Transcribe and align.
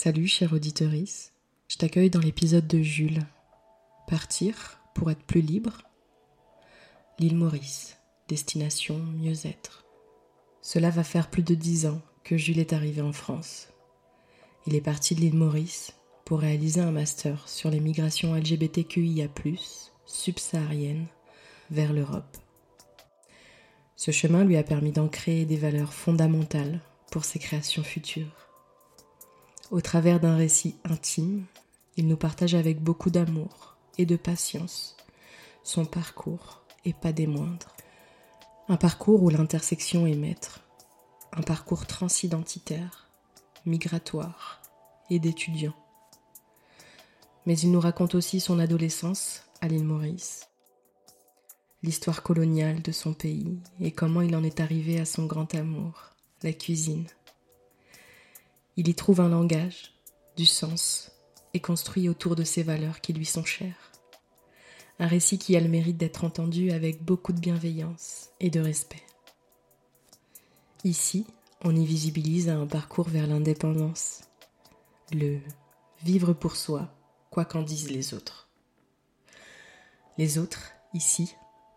Salut 0.00 0.28
chère 0.28 0.52
auditorice, 0.52 1.32
je 1.66 1.76
t'accueille 1.76 2.08
dans 2.08 2.20
l'épisode 2.20 2.68
de 2.68 2.80
Jules. 2.80 3.26
Partir 4.06 4.78
pour 4.94 5.10
être 5.10 5.24
plus 5.24 5.40
libre 5.40 5.78
L'île 7.18 7.34
Maurice, 7.34 7.96
destination 8.28 8.96
mieux-être. 8.96 9.86
Cela 10.62 10.90
va 10.90 11.02
faire 11.02 11.28
plus 11.28 11.42
de 11.42 11.56
dix 11.56 11.86
ans 11.86 12.00
que 12.22 12.36
Jules 12.36 12.60
est 12.60 12.72
arrivé 12.72 13.02
en 13.02 13.12
France. 13.12 13.70
Il 14.68 14.76
est 14.76 14.80
parti 14.80 15.16
de 15.16 15.20
l'île 15.20 15.34
Maurice 15.34 15.94
pour 16.24 16.38
réaliser 16.38 16.80
un 16.80 16.92
master 16.92 17.48
sur 17.48 17.68
les 17.68 17.80
migrations 17.80 18.36
LGBTQIA, 18.36 19.26
subsahariennes, 20.06 21.08
vers 21.72 21.92
l'Europe. 21.92 22.36
Ce 23.96 24.12
chemin 24.12 24.44
lui 24.44 24.58
a 24.58 24.62
permis 24.62 24.92
d'ancrer 24.92 25.44
des 25.44 25.56
valeurs 25.56 25.92
fondamentales 25.92 26.78
pour 27.10 27.24
ses 27.24 27.40
créations 27.40 27.82
futures. 27.82 28.47
Au 29.70 29.82
travers 29.82 30.18
d'un 30.18 30.36
récit 30.36 30.76
intime, 30.84 31.44
il 31.96 32.08
nous 32.08 32.16
partage 32.16 32.54
avec 32.54 32.82
beaucoup 32.82 33.10
d'amour 33.10 33.76
et 33.98 34.06
de 34.06 34.16
patience 34.16 34.96
son 35.62 35.84
parcours 35.84 36.62
et 36.86 36.94
pas 36.94 37.12
des 37.12 37.26
moindres. 37.26 37.76
Un 38.68 38.78
parcours 38.78 39.22
où 39.22 39.28
l'intersection 39.28 40.06
est 40.06 40.14
maître, 40.14 40.60
un 41.32 41.42
parcours 41.42 41.86
transidentitaire, 41.86 43.10
migratoire 43.66 44.62
et 45.10 45.18
d'étudiant. 45.18 45.74
Mais 47.44 47.58
il 47.58 47.70
nous 47.70 47.80
raconte 47.80 48.14
aussi 48.14 48.40
son 48.40 48.58
adolescence 48.58 49.42
à 49.60 49.68
l'île 49.68 49.84
Maurice, 49.84 50.48
l'histoire 51.82 52.22
coloniale 52.22 52.80
de 52.80 52.92
son 52.92 53.12
pays 53.12 53.60
et 53.80 53.92
comment 53.92 54.22
il 54.22 54.34
en 54.34 54.44
est 54.44 54.60
arrivé 54.60 54.98
à 54.98 55.04
son 55.04 55.26
grand 55.26 55.54
amour, 55.54 56.14
la 56.42 56.54
cuisine. 56.54 57.06
Il 58.78 58.86
y 58.86 58.94
trouve 58.94 59.20
un 59.20 59.28
langage, 59.28 59.92
du 60.36 60.46
sens, 60.46 61.10
et 61.52 61.58
construit 61.58 62.08
autour 62.08 62.36
de 62.36 62.44
ces 62.44 62.62
valeurs 62.62 63.00
qui 63.00 63.12
lui 63.12 63.26
sont 63.26 63.44
chères. 63.44 63.90
Un 65.00 65.08
récit 65.08 65.36
qui 65.36 65.56
a 65.56 65.60
le 65.60 65.66
mérite 65.66 65.96
d'être 65.96 66.22
entendu 66.22 66.70
avec 66.70 67.02
beaucoup 67.02 67.32
de 67.32 67.40
bienveillance 67.40 68.28
et 68.38 68.50
de 68.50 68.60
respect. 68.60 69.02
Ici, 70.84 71.26
on 71.64 71.74
y 71.74 71.84
visibilise 71.84 72.48
un 72.48 72.68
parcours 72.68 73.08
vers 73.08 73.26
l'indépendance, 73.26 74.20
le 75.12 75.40
vivre 76.04 76.32
pour 76.32 76.54
soi, 76.54 76.88
quoi 77.32 77.44
qu'en 77.44 77.62
disent 77.62 77.90
les 77.90 78.14
autres. 78.14 78.48
Les 80.18 80.38
autres, 80.38 80.70
ici, 80.94 81.34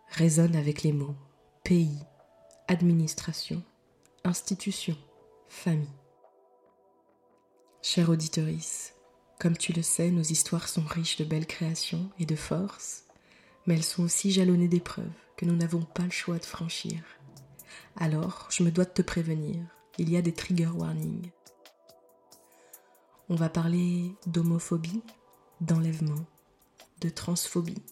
résonnent 0.08 0.54
avec 0.54 0.84
les 0.84 0.92
mots 0.92 1.16
pays, 1.64 1.98
administration, 2.68 3.60
institution, 4.22 4.96
famille. 5.48 6.01
Chère 7.84 8.10
auditorice, 8.10 8.94
comme 9.40 9.56
tu 9.56 9.72
le 9.72 9.82
sais, 9.82 10.12
nos 10.12 10.22
histoires 10.22 10.68
sont 10.68 10.84
riches 10.84 11.16
de 11.16 11.24
belles 11.24 11.48
créations 11.48 12.08
et 12.20 12.24
de 12.24 12.36
forces, 12.36 13.02
mais 13.66 13.74
elles 13.74 13.82
sont 13.82 14.04
aussi 14.04 14.30
jalonnées 14.30 14.68
d'épreuves 14.68 15.10
que 15.36 15.44
nous 15.44 15.56
n'avons 15.56 15.82
pas 15.82 16.04
le 16.04 16.10
choix 16.10 16.38
de 16.38 16.44
franchir. 16.44 17.02
Alors, 17.96 18.46
je 18.50 18.62
me 18.62 18.70
dois 18.70 18.84
de 18.84 18.90
te 18.90 19.02
prévenir, 19.02 19.56
il 19.98 20.10
y 20.10 20.16
a 20.16 20.22
des 20.22 20.32
trigger 20.32 20.68
warnings. 20.68 21.28
On 23.28 23.34
va 23.34 23.48
parler 23.48 24.14
d'homophobie, 24.26 25.02
d'enlèvement, 25.60 26.24
de 27.00 27.08
transphobie. 27.08 27.82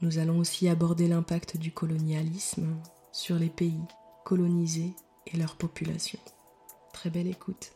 Nous 0.00 0.18
allons 0.18 0.38
aussi 0.38 0.68
aborder 0.68 1.08
l'impact 1.08 1.56
du 1.56 1.72
colonialisme 1.72 2.76
sur 3.10 3.36
les 3.36 3.50
pays 3.50 3.82
colonisés 4.24 4.94
et 5.26 5.36
leur 5.36 5.56
population. 5.56 6.20
Très 6.92 7.10
belle 7.10 7.26
écoute. 7.26 7.75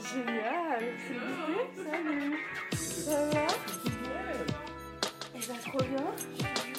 Génial, 0.00 0.82
c'est 1.06 1.82
salut. 1.82 2.38
Ça 2.72 3.18
va 3.26 3.46
Et 5.34 5.40
bah 5.46 5.54
trop 5.64 5.82
bien. 5.84 6.69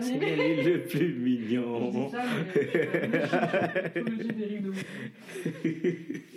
C'est 0.00 0.62
le 0.62 0.82
plus 0.88 1.14
mignon. 1.14 2.10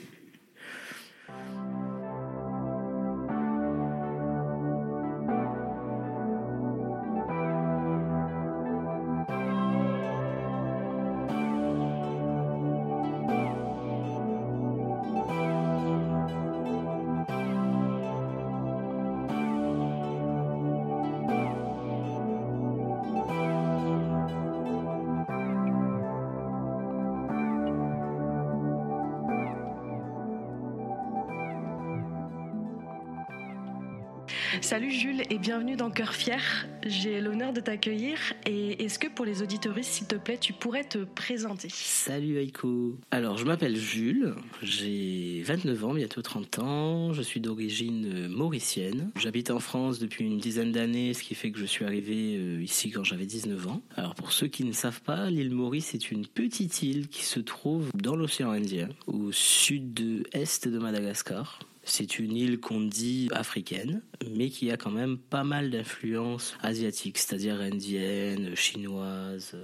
Salut 34.62 34.92
Jules 34.92 35.22
et 35.30 35.38
bienvenue 35.38 35.76
dans 35.76 35.92
Cœur 35.92 36.14
Fier. 36.14 36.68
J'ai 36.86 37.22
l'honneur 37.22 37.54
de 37.54 37.60
t'accueillir 37.60 38.18
et 38.48 38.84
est-ce 38.84 38.98
que 38.98 39.08
pour 39.08 39.24
les 39.24 39.44
auditoristes, 39.44 39.92
s'il 39.92 40.08
te 40.08 40.16
plaît, 40.16 40.40
tu 40.40 40.54
pourrais 40.54 40.84
te 40.84 41.00
présenter? 41.00 41.68
Salut 41.72 42.38
Aiko. 42.38 42.98
Alors, 43.12 43.38
je 43.38 43.46
m'appelle 43.46 43.78
Jules, 43.78 44.34
j'ai 44.64 45.44
29 45.46 45.86
ans, 45.86 45.94
bientôt 45.94 46.22
30 46.22 46.60
ans, 46.60 47.14
je 47.14 47.22
suis 47.22 47.40
d'origine 47.40 48.28
mauricienne. 48.28 49.12
J'habite 49.18 49.52
en 49.52 49.60
France 49.60 50.00
depuis 50.00 50.26
une 50.26 50.40
dizaine 50.40 50.72
d'années, 50.72 51.14
ce 51.14 51.22
qui 51.22 51.36
fait 51.36 51.52
que 51.52 51.60
je 51.60 51.66
suis 51.66 51.86
arrivé 51.86 52.36
euh, 52.38 52.62
ici 52.62 52.90
quand 52.90 53.04
j'avais 53.04 53.28
19 53.28 53.68
ans. 53.68 53.82
Alors, 53.96 54.16
pour 54.16 54.32
ceux 54.32 54.48
qui 54.48 54.64
ne 54.64 54.74
savent 54.74 55.02
pas, 55.02 55.30
l'île 55.30 55.52
Maurice 55.52 55.94
est 55.94 56.10
une 56.12 56.26
petite 56.26 56.82
île 56.82 57.08
qui 57.08 57.24
se 57.24 57.40
trouve 57.40 57.92
dans 57.94 58.16
l'océan 58.16 58.50
Indien, 58.52 58.90
au 59.06 59.32
sud-est 59.32 60.68
de 60.68 60.80
Madagascar. 60.80 61.60
C'est 61.90 62.20
une 62.20 62.36
île 62.36 62.60
qu'on 62.60 62.82
dit 62.82 63.30
africaine, 63.32 64.04
mais 64.30 64.50
qui 64.50 64.70
a 64.70 64.78
quand 64.78 64.92
même 64.92 65.18
pas 65.18 65.44
mal 65.44 65.72
d'influences 65.72 66.56
asiatiques, 66.62 67.18
c'est-à-dire 67.18 67.60
indiennes, 67.60 68.56
chinoises. 68.56 69.58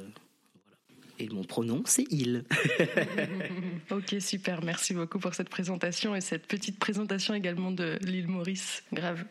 et 1.19 1.29
mon 1.29 1.43
pronom 1.43 1.83
c'est 1.85 2.05
il. 2.09 2.43
ok, 3.91 4.15
super. 4.19 4.63
Merci 4.63 4.95
beaucoup 4.95 5.19
pour 5.19 5.35
cette 5.35 5.49
présentation 5.49 6.15
et 6.15 6.21
cette 6.21 6.47
petite 6.47 6.79
présentation 6.79 7.35
également 7.35 7.69
de 7.69 7.99
l'île 8.01 8.27
Maurice. 8.27 8.83
Grave. 8.91 9.23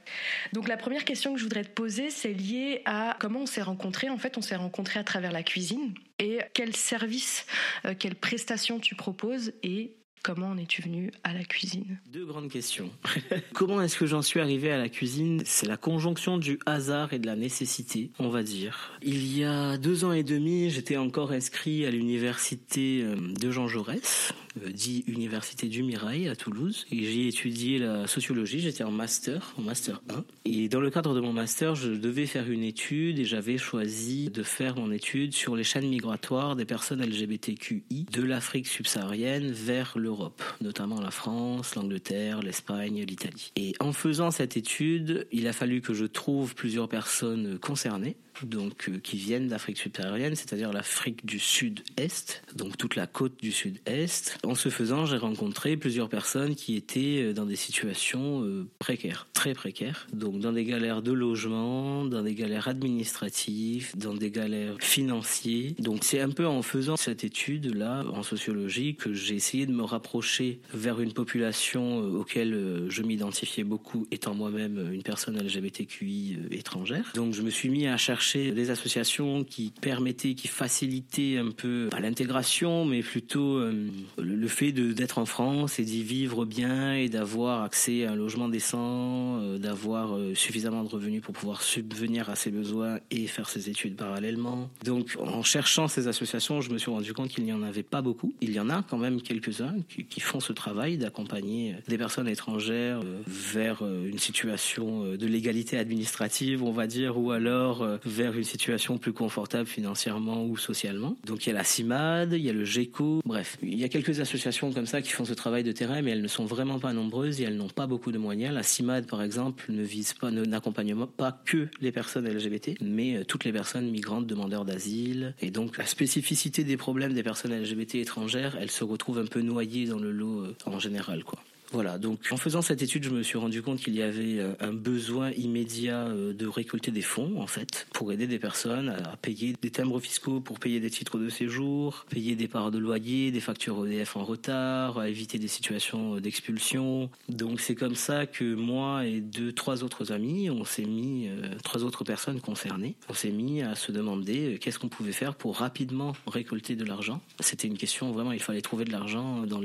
Donc 0.52 0.68
la 0.68 0.76
première 0.76 1.04
question 1.04 1.32
que 1.32 1.38
je 1.40 1.42
voudrais 1.44 1.64
te 1.64 1.74
poser, 1.74 2.10
c'est 2.10 2.32
lié 2.32 2.80
à 2.84 3.16
comment 3.18 3.40
on 3.40 3.46
s'est 3.46 3.62
rencontrés. 3.62 4.08
En 4.08 4.18
fait, 4.18 4.38
on 4.38 4.42
s'est 4.42 4.56
rencontrés 4.56 5.00
à 5.00 5.04
travers 5.04 5.32
la 5.32 5.42
cuisine. 5.42 5.94
Et 6.20 6.38
quel 6.54 6.76
service, 6.76 7.44
euh, 7.86 7.94
quelles 7.98 8.14
prestations 8.14 8.78
tu 8.78 8.94
proposes 8.94 9.52
et 9.64 9.96
Comment 10.24 10.46
en 10.46 10.56
es-tu 10.56 10.80
venu 10.80 11.10
à 11.22 11.34
la 11.34 11.44
cuisine? 11.44 11.98
Deux 12.10 12.24
grandes 12.24 12.48
questions. 12.48 12.88
Comment 13.52 13.82
est-ce 13.82 13.98
que 13.98 14.06
j'en 14.06 14.22
suis 14.22 14.40
arrivé 14.40 14.72
à 14.72 14.78
la 14.78 14.88
cuisine? 14.88 15.42
C'est 15.44 15.66
la 15.66 15.76
conjonction 15.76 16.38
du 16.38 16.58
hasard 16.64 17.12
et 17.12 17.18
de 17.18 17.26
la 17.26 17.36
nécessité, 17.36 18.10
on 18.18 18.30
va 18.30 18.42
dire. 18.42 18.98
Il 19.02 19.36
y 19.36 19.44
a 19.44 19.76
deux 19.76 20.06
ans 20.06 20.12
et 20.12 20.22
demi, 20.22 20.70
j'étais 20.70 20.96
encore 20.96 21.32
inscrit 21.32 21.84
à 21.84 21.90
l'université 21.90 23.02
euh, 23.02 23.16
de 23.38 23.50
Jean 23.50 23.68
Jaurès, 23.68 24.32
dit 24.72 25.04
Université 25.06 25.68
du 25.68 25.82
Mirail 25.82 26.28
à 26.28 26.36
Toulouse. 26.36 26.86
Et 26.90 27.04
j'ai 27.04 27.28
étudié 27.28 27.78
la 27.78 28.06
sociologie, 28.06 28.60
j'étais 28.60 28.84
en 28.84 28.90
master, 28.90 29.54
en 29.58 29.62
master 29.62 30.00
1. 30.10 30.24
Et 30.44 30.68
dans 30.68 30.80
le 30.80 30.90
cadre 30.90 31.14
de 31.14 31.20
mon 31.20 31.32
master, 31.32 31.74
je 31.74 31.90
devais 31.90 32.26
faire 32.26 32.50
une 32.50 32.62
étude 32.62 33.18
et 33.18 33.24
j'avais 33.24 33.58
choisi 33.58 34.30
de 34.30 34.42
faire 34.42 34.76
mon 34.76 34.90
étude 34.90 35.32
sur 35.34 35.56
les 35.56 35.64
chaînes 35.64 35.88
migratoires 35.88 36.56
des 36.56 36.64
personnes 36.64 37.02
LGBTQI 37.02 38.06
de 38.10 38.22
l'Afrique 38.22 38.66
subsaharienne 38.66 39.50
vers 39.50 39.94
l'Europe, 39.96 40.42
notamment 40.60 41.00
la 41.00 41.10
France, 41.10 41.74
l'Angleterre, 41.74 42.40
l'Espagne, 42.42 43.04
l'Italie. 43.04 43.52
Et 43.56 43.74
en 43.80 43.92
faisant 43.92 44.30
cette 44.30 44.56
étude, 44.56 45.26
il 45.32 45.46
a 45.46 45.52
fallu 45.52 45.80
que 45.80 45.94
je 45.94 46.04
trouve 46.04 46.54
plusieurs 46.54 46.88
personnes 46.88 47.58
concernées 47.58 48.16
donc 48.42 48.88
euh, 48.88 48.98
qui 48.98 49.16
viennent 49.16 49.48
d'Afrique 49.48 49.78
subsaharienne, 49.78 50.34
c'est-à-dire 50.34 50.72
l'Afrique 50.72 51.24
du 51.24 51.38
Sud-Est, 51.38 52.42
donc 52.54 52.76
toute 52.76 52.96
la 52.96 53.06
côte 53.06 53.40
du 53.40 53.52
Sud-Est. 53.52 54.38
En 54.44 54.54
ce 54.54 54.68
faisant, 54.68 55.06
j'ai 55.06 55.16
rencontré 55.16 55.76
plusieurs 55.76 56.08
personnes 56.08 56.54
qui 56.54 56.76
étaient 56.76 57.22
euh, 57.22 57.32
dans 57.32 57.46
des 57.46 57.56
situations 57.56 58.42
euh, 58.42 58.66
précaires, 58.78 59.28
très 59.32 59.54
précaires, 59.54 60.06
donc 60.12 60.40
dans 60.40 60.52
des 60.52 60.64
galères 60.64 61.02
de 61.02 61.12
logement, 61.12 62.04
dans 62.04 62.22
des 62.22 62.34
galères 62.34 62.68
administratives, 62.68 63.92
dans 63.96 64.14
des 64.14 64.30
galères 64.30 64.76
financières. 64.80 65.72
Donc 65.78 66.04
c'est 66.04 66.20
un 66.20 66.30
peu 66.30 66.46
en 66.46 66.62
faisant 66.62 66.96
cette 66.96 67.24
étude-là 67.24 68.04
en 68.12 68.22
sociologie 68.22 68.96
que 68.96 69.12
j'ai 69.12 69.34
essayé 69.34 69.66
de 69.66 69.72
me 69.72 69.82
rapprocher 69.82 70.60
vers 70.72 71.00
une 71.00 71.12
population 71.12 71.98
auquel 71.98 72.86
je 72.88 73.02
m'identifiais 73.02 73.64
beaucoup, 73.64 74.06
étant 74.10 74.34
moi-même 74.34 74.92
une 74.92 75.02
personne 75.02 75.38
LGBTQI 75.38 76.38
étrangère. 76.50 77.12
Donc 77.14 77.34
je 77.34 77.42
me 77.42 77.50
suis 77.50 77.68
mis 77.68 77.86
à 77.86 77.96
chercher 77.96 78.23
des 78.32 78.70
associations 78.70 79.44
qui 79.44 79.72
permettaient, 79.80 80.34
qui 80.34 80.48
facilitaient 80.48 81.38
un 81.38 81.50
peu 81.50 81.88
pas 81.90 82.00
l'intégration, 82.00 82.84
mais 82.84 83.02
plutôt 83.02 83.58
euh, 83.58 83.88
le 84.18 84.48
fait 84.48 84.72
d'être 84.72 85.18
en 85.18 85.26
France 85.26 85.78
et 85.78 85.84
d'y 85.84 86.02
vivre 86.02 86.44
bien 86.44 86.94
et 86.94 87.08
d'avoir 87.08 87.62
accès 87.62 88.04
à 88.04 88.12
un 88.12 88.16
logement 88.16 88.48
décent, 88.48 89.38
euh, 89.40 89.58
d'avoir 89.58 90.16
euh, 90.16 90.34
suffisamment 90.34 90.82
de 90.84 90.88
revenus 90.88 91.22
pour 91.22 91.34
pouvoir 91.34 91.62
subvenir 91.62 92.30
à 92.30 92.36
ses 92.36 92.50
besoins 92.50 92.98
et 93.10 93.26
faire 93.26 93.48
ses 93.48 93.68
études 93.68 93.96
parallèlement. 93.96 94.70
Donc, 94.84 95.16
en 95.20 95.42
cherchant 95.42 95.88
ces 95.88 96.08
associations, 96.08 96.60
je 96.60 96.70
me 96.70 96.78
suis 96.78 96.90
rendu 96.90 97.12
compte 97.12 97.28
qu'il 97.28 97.44
n'y 97.44 97.52
en 97.52 97.62
avait 97.62 97.82
pas 97.82 98.02
beaucoup. 98.02 98.34
Il 98.40 98.52
y 98.52 98.60
en 98.60 98.70
a 98.70 98.82
quand 98.82 98.98
même 98.98 99.20
quelques-uns 99.20 99.76
qui, 99.88 100.04
qui, 100.04 100.20
font 100.20 100.40
ce 100.40 100.52
travail 100.52 100.96
d'accompagner 100.96 101.76
des 101.88 101.98
personnes 101.98 102.28
étrangères 102.28 103.00
vers 103.26 103.82
une 103.82 104.18
situation 104.18 105.14
de 105.14 105.26
légalité 105.26 105.76
administrative, 105.76 106.62
on 106.62 106.72
va 106.72 106.86
dire, 106.86 107.18
ou 107.18 107.30
alors 107.30 107.86
vers 108.14 108.36
une 108.36 108.44
situation 108.44 108.98
plus 108.98 109.12
confortable 109.12 109.66
financièrement 109.66 110.44
ou 110.44 110.56
socialement. 110.56 111.16
Donc 111.26 111.44
il 111.44 111.50
y 111.50 111.52
a 111.52 111.54
la 111.54 111.64
CIMAD, 111.64 112.32
il 112.32 112.40
y 112.40 112.50
a 112.50 112.52
le 112.52 112.64
GECO, 112.64 113.20
bref, 113.24 113.58
il 113.62 113.78
y 113.78 113.84
a 113.84 113.88
quelques 113.88 114.20
associations 114.20 114.72
comme 114.72 114.86
ça 114.86 115.02
qui 115.02 115.10
font 115.10 115.24
ce 115.24 115.34
travail 115.34 115.64
de 115.64 115.72
terrain, 115.72 116.00
mais 116.02 116.12
elles 116.12 116.22
ne 116.22 116.28
sont 116.28 116.44
vraiment 116.44 116.78
pas 116.78 116.92
nombreuses 116.92 117.40
et 117.40 117.44
elles 117.44 117.56
n'ont 117.56 117.68
pas 117.68 117.86
beaucoup 117.86 118.12
de 118.12 118.18
moyens. 118.18 118.54
La 118.54 118.62
CIMAD, 118.62 119.06
par 119.06 119.22
exemple, 119.22 119.64
ne 119.68 119.82
vise 119.82 120.14
pas, 120.14 120.30
n'accompagne 120.30 120.94
pas 121.16 121.32
que 121.44 121.68
les 121.80 121.92
personnes 121.92 122.28
LGBT, 122.28 122.76
mais 122.80 123.16
euh, 123.16 123.24
toutes 123.24 123.44
les 123.44 123.52
personnes 123.52 123.90
migrantes, 123.90 124.26
demandeurs 124.26 124.64
d'asile. 124.64 125.34
Et 125.40 125.50
donc 125.50 125.78
la 125.78 125.86
spécificité 125.86 126.64
des 126.64 126.76
problèmes 126.76 127.12
des 127.12 127.22
personnes 127.22 127.52
LGBT 127.52 127.96
étrangères, 127.96 128.56
elle 128.60 128.70
se 128.70 128.84
retrouve 128.84 129.18
un 129.18 129.26
peu 129.26 129.40
noyée 129.40 129.86
dans 129.86 129.98
le 129.98 130.12
lot 130.12 130.40
euh, 130.40 130.56
en 130.66 130.78
général, 130.78 131.24
quoi. 131.24 131.40
Voilà, 131.74 131.98
donc 131.98 132.20
en 132.30 132.36
faisant 132.36 132.62
cette 132.62 132.82
étude, 132.82 133.02
je 133.02 133.10
me 133.10 133.24
suis 133.24 133.36
rendu 133.36 133.60
compte 133.60 133.80
qu'il 133.80 133.96
y 133.96 134.02
avait 134.02 134.38
euh, 134.38 134.52
un 134.60 134.72
besoin 134.72 135.32
immédiat 135.32 136.06
euh, 136.06 136.32
de 136.32 136.46
récolter 136.46 136.92
des 136.92 137.02
fonds, 137.02 137.42
en 137.42 137.48
fait, 137.48 137.88
pour 137.92 138.12
aider 138.12 138.28
des 138.28 138.38
personnes 138.38 138.90
à 138.90 139.16
payer 139.16 139.56
des 139.60 139.70
timbres 139.70 139.98
fiscaux, 139.98 140.38
pour 140.38 140.60
payer 140.60 140.78
des 140.78 140.88
titres 140.88 141.18
de 141.18 141.28
séjour, 141.28 142.06
payer 142.10 142.36
des 142.36 142.46
parts 142.46 142.70
de 142.70 142.78
loyer, 142.78 143.32
des 143.32 143.40
factures 143.40 143.84
EDF 143.84 144.16
en 144.16 144.22
retard, 144.22 145.00
à 145.00 145.08
éviter 145.08 145.40
des 145.40 145.48
situations 145.48 146.20
d'expulsion. 146.20 147.10
Donc 147.28 147.58
c'est 147.58 147.74
comme 147.74 147.96
ça 147.96 148.26
que 148.26 148.54
moi 148.54 149.04
et 149.04 149.20
deux, 149.20 149.50
trois 149.50 149.82
autres 149.82 150.12
amis, 150.12 150.50
on 150.50 150.64
s'est 150.64 150.84
mis, 150.84 151.26
euh, 151.26 151.56
trois 151.64 151.82
autres 151.82 152.04
personnes 152.04 152.40
concernées, 152.40 152.94
on 153.08 153.14
s'est 153.14 153.32
mis 153.32 153.62
à 153.62 153.74
se 153.74 153.90
demander 153.90 154.60
qu'est-ce 154.60 154.78
qu'on 154.78 154.88
pouvait 154.88 155.10
faire 155.10 155.34
pour 155.34 155.56
rapidement 155.56 156.12
récolter 156.28 156.76
de 156.76 156.84
l'argent. 156.84 157.20
C'était 157.40 157.66
une 157.66 157.78
question 157.78 158.12
vraiment, 158.12 158.30
il 158.30 158.40
fallait 158.40 158.62
trouver 158.62 158.84
de 158.84 158.92
l'argent 158.92 159.44
dans 159.44 159.60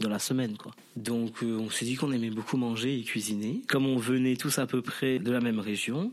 dans 0.00 0.08
la 0.08 0.18
semaine, 0.18 0.56
quoi. 0.56 0.72
Donc 0.96 1.41
on 1.42 1.70
s'est 1.70 1.84
dit 1.84 1.96
qu'on 1.96 2.12
aimait 2.12 2.30
beaucoup 2.30 2.56
manger 2.56 2.98
et 2.98 3.02
cuisiner. 3.02 3.62
Comme 3.68 3.86
on 3.86 3.96
venait 3.96 4.36
tous 4.36 4.58
à 4.58 4.66
peu 4.66 4.82
près 4.82 5.18
de 5.18 5.30
la 5.30 5.40
même 5.40 5.58
région, 5.58 6.12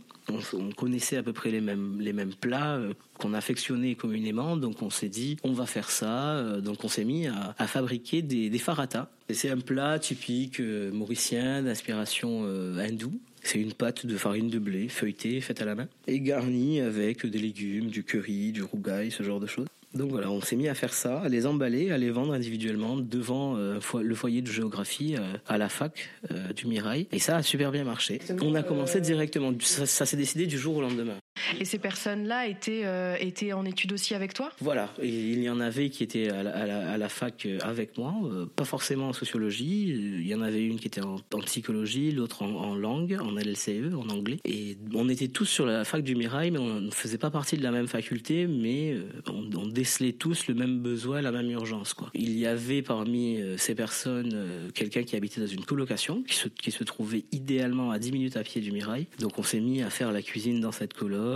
on, 0.53 0.71
connaissait 0.71 1.17
à 1.17 1.23
peu 1.23 1.33
près 1.33 1.51
les 1.51 1.61
mêmes, 1.61 1.97
les 1.99 2.13
mêmes 2.13 2.33
plats 2.33 2.75
euh, 2.75 2.93
qu'on 3.17 3.33
affectionnait 3.33 3.95
communément, 3.95 4.57
donc 4.57 4.81
on 4.81 4.89
s'est 4.89 5.09
dit 5.09 5.37
on 5.43 5.53
va 5.53 5.65
faire 5.65 5.89
ça. 5.89 6.37
Euh, 6.37 6.61
donc 6.61 6.83
on 6.83 6.87
s'est 6.87 7.05
mis 7.05 7.27
à, 7.27 7.67
fabriquer 7.67 8.21
des, 8.21 8.49
des 8.49 8.59
faratas. 8.59 9.09
c'est 9.29 9.49
un 9.49 9.59
plat 9.59 9.99
typique 9.99 10.59
euh, 10.59 10.91
mauricien 10.91 11.63
d'inspiration 11.63 12.43
hindoue. 12.77 13.19
C'est 13.41 13.59
une 13.59 13.73
pâte 13.73 14.05
de 14.05 14.17
farine 14.17 14.49
de 14.49 14.59
blé 14.59 14.89
feuilletée, 14.89 15.39
faite 15.39 15.61
à 15.61 15.65
la 15.65 15.73
main, 15.73 15.87
et 16.07 16.19
garnie 16.19 16.81
avec 16.81 17.25
des 17.25 17.39
légumes, 17.39 17.87
du 17.87 18.03
curry, 18.03 18.51
du 18.51 18.63
rougail, 18.63 19.11
ce 19.11 19.23
genre 19.23 19.39
de 19.39 19.47
choses. 19.47 19.67
Donc 19.93 20.11
voilà, 20.11 20.29
on 20.29 20.39
s'est 20.39 20.55
mis 20.55 20.67
à 20.67 20.75
faire 20.75 20.93
ça, 20.93 21.19
à 21.19 21.29
les 21.29 21.47
emballer, 21.47 21.91
à 21.91 21.97
les 21.97 22.11
vendre 22.11 22.33
individuellement 22.33 22.97
devant 22.97 23.57
euh, 23.57 23.79
le 24.01 24.15
foyer 24.15 24.41
de 24.41 24.47
géographie 24.47 25.15
euh, 25.17 25.33
à 25.47 25.57
la 25.57 25.67
fac 25.67 26.09
euh, 26.31 26.53
du 26.53 26.67
Mirail. 26.67 27.07
Et 27.11 27.17
ça 27.17 27.37
a 27.37 27.43
super 27.43 27.71
bien 27.71 27.83
marché. 27.83 28.19
On 28.41 28.53
a 28.53 28.61
commencé 28.61 29.01
directement, 29.01 29.51
ça 29.59 30.05
s'est 30.05 30.17
décidé 30.17 30.45
du 30.45 30.59
jour 30.59 30.77
au 30.77 30.81
lendemain. 30.81 31.17
Et 31.59 31.65
ces 31.65 31.79
personnes-là 31.79 32.47
étaient, 32.47 32.81
euh, 32.85 33.15
étaient 33.19 33.53
en 33.53 33.65
études 33.65 33.93
aussi 33.93 34.15
avec 34.15 34.33
toi? 34.33 34.51
Voilà, 34.61 34.93
il 35.01 35.41
y 35.41 35.49
en 35.49 35.59
avait 35.59 35.89
qui 35.89 36.03
étaient 36.03 36.29
à 36.29 36.97
la, 36.97 37.09
fac 37.09 37.45
euh, 37.45 37.59
avec 37.61 37.97
moi, 37.97 38.13
euh, 38.23 38.45
pas 38.45 38.65
forcément 38.65 39.09
en 39.09 39.13
sociologie, 39.13 39.89
il 39.89 40.27
y 40.27 40.35
en 40.35 40.41
avait 40.41 40.63
une 40.63 40.79
qui 40.79 40.87
était 40.87 41.01
en, 41.01 41.17
psychologie, 41.45 42.11
l'autre 42.11 42.43
en, 42.43 42.75
langue, 42.75 43.17
en 43.19 43.31
LCE, 43.31 43.93
en 43.95 44.09
anglais. 44.09 44.39
Et 44.45 44.77
on 44.93 45.09
était 45.09 45.27
tous 45.27 45.45
sur 45.45 45.65
la 45.65 45.83
fac 45.83 46.03
du 46.03 46.15
Mirail, 46.15 46.51
mais 46.51 46.59
on 46.59 46.81
ne 46.81 46.91
faisait 46.91 47.17
pas 47.17 47.31
partie 47.31 47.57
de 47.57 47.63
la 47.63 47.71
même 47.71 47.87
faculté, 47.87 48.47
mais 48.47 48.95
on, 49.27 49.67
décelait 49.69 50.13
tous 50.13 50.47
le 50.47 50.55
même 50.55 50.79
besoin, 50.79 51.21
la 51.21 51.31
même 51.31 51.49
urgence. 51.51 51.95
Il 52.13 52.37
y 52.37 52.47
avait 52.47 52.81
parmi 52.81 53.39
ces 53.57 53.75
personnes 53.75 54.69
quelqu'un 54.73 55.03
qui 55.03 55.15
habitait 55.15 55.41
dans 55.41 55.47
une 55.47 55.63
colocation, 55.63 56.23
qui 56.23 56.35
se, 56.35 56.47
qui 56.47 56.71
se 56.71 56.83
trouvait 56.83 57.25
idéalement 57.31 57.91
à 57.91 57.99
10 57.99 58.11
minutes 58.11 58.37
à 58.37 58.43
pied 58.43 58.61
du 58.61 58.71
Mirail. 58.71 59.07
Donc 59.19 59.37
on 59.37 59.43
s'est 59.43 59.59
mis 59.59 59.81
à 59.81 59.89
faire 59.89 60.11
la 60.11 60.21
cuisine 60.21 60.59
dans 60.59 60.71
cette 60.71 60.93
coloc 60.93 61.28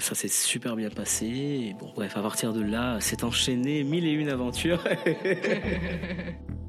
ça 0.00 0.14
s'est 0.14 0.28
super 0.28 0.76
bien 0.76 0.90
passé. 0.90 1.74
Bon, 1.80 1.92
bref, 1.94 2.16
à 2.16 2.22
partir 2.22 2.52
de 2.52 2.62
là, 2.62 2.98
c'est 3.00 3.24
enchaîné 3.24 3.84
mille 3.84 4.06
et 4.06 4.12
une 4.12 4.28
aventures. 4.28 4.82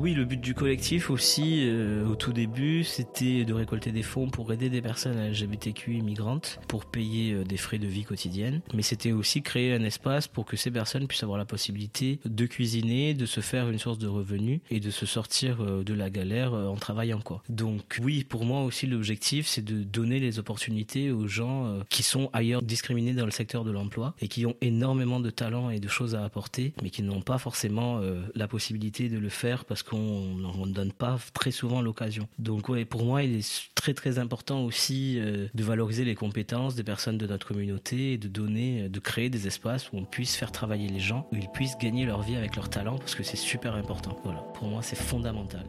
Oui, 0.00 0.14
le 0.14 0.24
but 0.24 0.40
du 0.40 0.54
collectif 0.54 1.10
aussi, 1.10 1.68
euh, 1.68 2.06
au 2.06 2.14
tout 2.14 2.32
début, 2.32 2.84
c'était 2.84 3.44
de 3.44 3.52
récolter 3.52 3.92
des 3.92 4.02
fonds 4.02 4.30
pour 4.30 4.50
aider 4.50 4.70
des 4.70 4.80
personnes 4.80 5.18
LGBTQI 5.18 6.00
migrantes 6.00 6.58
pour 6.68 6.86
payer 6.86 7.34
euh, 7.34 7.44
des 7.44 7.58
frais 7.58 7.76
de 7.76 7.86
vie 7.86 8.04
quotidienne. 8.04 8.62
Mais 8.72 8.80
c'était 8.80 9.12
aussi 9.12 9.42
créer 9.42 9.74
un 9.74 9.84
espace 9.84 10.26
pour 10.26 10.46
que 10.46 10.56
ces 10.56 10.70
personnes 10.70 11.06
puissent 11.06 11.22
avoir 11.22 11.36
la 11.36 11.44
possibilité 11.44 12.18
de 12.24 12.46
cuisiner, 12.46 13.12
de 13.12 13.26
se 13.26 13.42
faire 13.42 13.68
une 13.68 13.78
source 13.78 13.98
de 13.98 14.08
revenus 14.08 14.60
et 14.70 14.80
de 14.80 14.90
se 14.90 15.04
sortir 15.04 15.60
euh, 15.60 15.84
de 15.84 15.92
la 15.92 16.08
galère 16.08 16.54
en 16.54 16.76
travaillant 16.76 17.20
quoi. 17.20 17.42
Donc 17.50 17.98
oui, 18.02 18.24
pour 18.24 18.46
moi 18.46 18.62
aussi 18.62 18.86
l'objectif 18.86 19.46
c'est 19.46 19.62
de 19.62 19.82
donner 19.82 20.18
les 20.18 20.38
opportunités 20.38 21.10
aux 21.10 21.26
gens 21.26 21.80
qui 21.90 22.02
sont 22.02 22.30
ailleurs 22.32 22.62
discriminés 22.62 23.12
dans 23.12 23.26
le 23.26 23.30
secteur 23.30 23.64
de 23.64 23.70
l'emploi 23.70 24.14
et 24.20 24.28
qui 24.28 24.46
ont 24.46 24.56
énormément 24.62 25.20
de 25.20 25.28
talent 25.28 25.68
et 25.68 25.78
de 25.78 25.88
choses 25.88 26.14
à 26.14 26.24
apporter, 26.24 26.72
mais 26.82 26.88
qui 26.88 27.02
n'ont 27.02 27.20
pas 27.20 27.36
forcément 27.36 28.00
la 28.34 28.48
possibilité 28.48 29.10
de 29.10 29.18
le 29.18 29.28
faire 29.28 29.66
parce 29.66 29.82
que 29.82 29.89
qu'on 29.90 30.66
ne 30.66 30.72
donne 30.72 30.92
pas 30.92 31.18
très 31.34 31.50
souvent 31.50 31.82
l'occasion. 31.82 32.28
Donc 32.38 32.68
ouais, 32.68 32.84
pour 32.84 33.04
moi, 33.04 33.22
il 33.22 33.36
est 33.36 33.70
très 33.74 33.94
très 33.94 34.18
important 34.18 34.62
aussi 34.64 35.18
euh, 35.18 35.48
de 35.54 35.64
valoriser 35.64 36.04
les 36.04 36.14
compétences 36.14 36.74
des 36.74 36.84
personnes 36.84 37.18
de 37.18 37.26
notre 37.26 37.48
communauté 37.48 38.12
et 38.12 38.18
de 38.18 38.28
donner, 38.28 38.88
de 38.88 39.00
créer 39.00 39.30
des 39.30 39.46
espaces 39.46 39.90
où 39.92 39.96
on 39.96 40.04
puisse 40.04 40.36
faire 40.36 40.52
travailler 40.52 40.88
les 40.88 41.00
gens, 41.00 41.26
où 41.32 41.36
ils 41.36 41.48
puissent 41.48 41.78
gagner 41.78 42.06
leur 42.06 42.22
vie 42.22 42.36
avec 42.36 42.56
leur 42.56 42.70
talent, 42.70 42.98
parce 42.98 43.14
que 43.14 43.22
c'est 43.22 43.36
super 43.36 43.74
important. 43.74 44.16
Voilà, 44.24 44.40
pour 44.54 44.68
moi, 44.68 44.82
c'est 44.82 44.98
fondamental. 44.98 45.66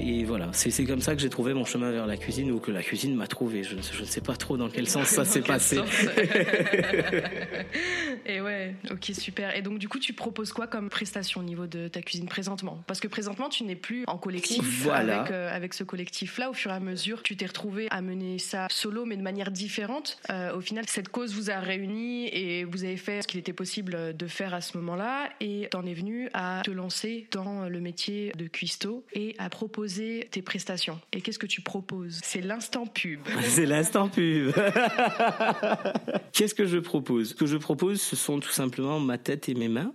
Et 0.00 0.24
voilà, 0.24 0.50
c'est 0.52 0.84
comme 0.84 1.00
ça 1.00 1.14
que 1.14 1.20
j'ai 1.20 1.28
trouvé 1.28 1.54
mon 1.54 1.64
chemin 1.64 1.90
vers 1.90 2.06
la 2.06 2.16
cuisine 2.16 2.52
ou 2.52 2.60
que 2.60 2.70
la 2.70 2.82
cuisine 2.82 3.16
m'a 3.16 3.26
trouvé. 3.26 3.64
Je, 3.64 3.76
je, 3.92 4.00
ne 4.00 4.06
sais 4.06 4.20
pas 4.20 4.36
trop 4.36 4.56
dans 4.56 4.68
quel 4.68 4.88
sens 4.88 5.08
ça 5.08 5.24
s'est 5.24 5.42
passé. 5.42 5.78
et 8.26 8.40
ouais, 8.40 8.76
ok, 8.90 9.10
super. 9.12 9.56
Et 9.56 9.62
donc, 9.62 9.78
du 9.78 9.88
coup, 9.88 9.98
tu 9.98 10.12
proposes 10.12 10.52
quoi 10.52 10.68
comme 10.68 10.88
prestation 10.88 11.40
au 11.40 11.44
niveau 11.44 11.66
de 11.66 11.88
ta 11.88 12.00
cuisine 12.00 12.26
présentement? 12.26 12.82
Parce 12.86 13.00
que 13.00 13.08
présentement, 13.08 13.48
tu 13.48 13.64
n'es 13.64 13.74
plus 13.74 14.04
en 14.06 14.18
collectif 14.18 14.82
voilà. 14.82 15.20
avec, 15.20 15.32
euh, 15.32 15.54
avec 15.54 15.74
ce 15.74 15.82
collectif-là. 15.82 16.50
Au 16.50 16.54
fur 16.54 16.70
et 16.70 16.74
à 16.74 16.80
mesure, 16.80 17.22
tu 17.22 17.36
t'es 17.36 17.46
retrouvé 17.46 17.88
à 17.90 18.00
mener 18.00 18.38
ça 18.38 18.68
solo, 18.70 19.04
mais 19.04 19.16
de 19.16 19.22
manière 19.22 19.50
différente. 19.50 20.20
Euh, 20.30 20.54
au 20.54 20.60
final, 20.60 20.84
cette 20.86 21.08
cause 21.08 21.34
vous 21.34 21.50
a 21.50 21.58
réunis 21.58 22.28
et 22.28 22.64
vous 22.64 22.84
avez 22.84 22.96
fait 22.96 23.22
ce 23.22 23.28
qu'il 23.28 23.40
était 23.40 23.52
possible 23.52 24.16
de 24.16 24.26
faire 24.28 24.54
à 24.54 24.60
ce 24.60 24.76
moment-là. 24.78 25.28
Et 25.40 25.68
t'en 25.70 25.84
es 25.84 25.94
venu 25.94 26.28
à 26.34 26.62
te 26.64 26.70
lancer 26.70 27.26
dans 27.32 27.68
le 27.68 27.80
métier 27.80 28.32
de 28.36 28.46
cuistot 28.46 29.04
et 29.12 29.34
à 29.38 29.50
proposer 29.50 29.87
tes 30.30 30.42
prestations. 30.42 31.00
Et 31.12 31.20
qu'est-ce 31.20 31.38
que 31.38 31.46
tu 31.46 31.60
proposes? 31.60 32.20
C'est 32.22 32.40
l'instant 32.40 32.86
pub. 32.86 33.20
C'est 33.42 33.66
l'instant 33.66 34.08
pub. 34.08 34.52
qu'est-ce 36.32 36.54
que 36.54 36.66
je 36.66 36.78
propose? 36.78 37.30
Ce 37.30 37.34
que 37.34 37.46
je 37.46 37.56
propose, 37.56 38.00
ce 38.00 38.16
sont 38.16 38.40
tout 38.40 38.50
simplement 38.50 39.00
ma 39.00 39.18
tête 39.18 39.48
et 39.48 39.54
mes 39.54 39.68
mains. 39.68 39.92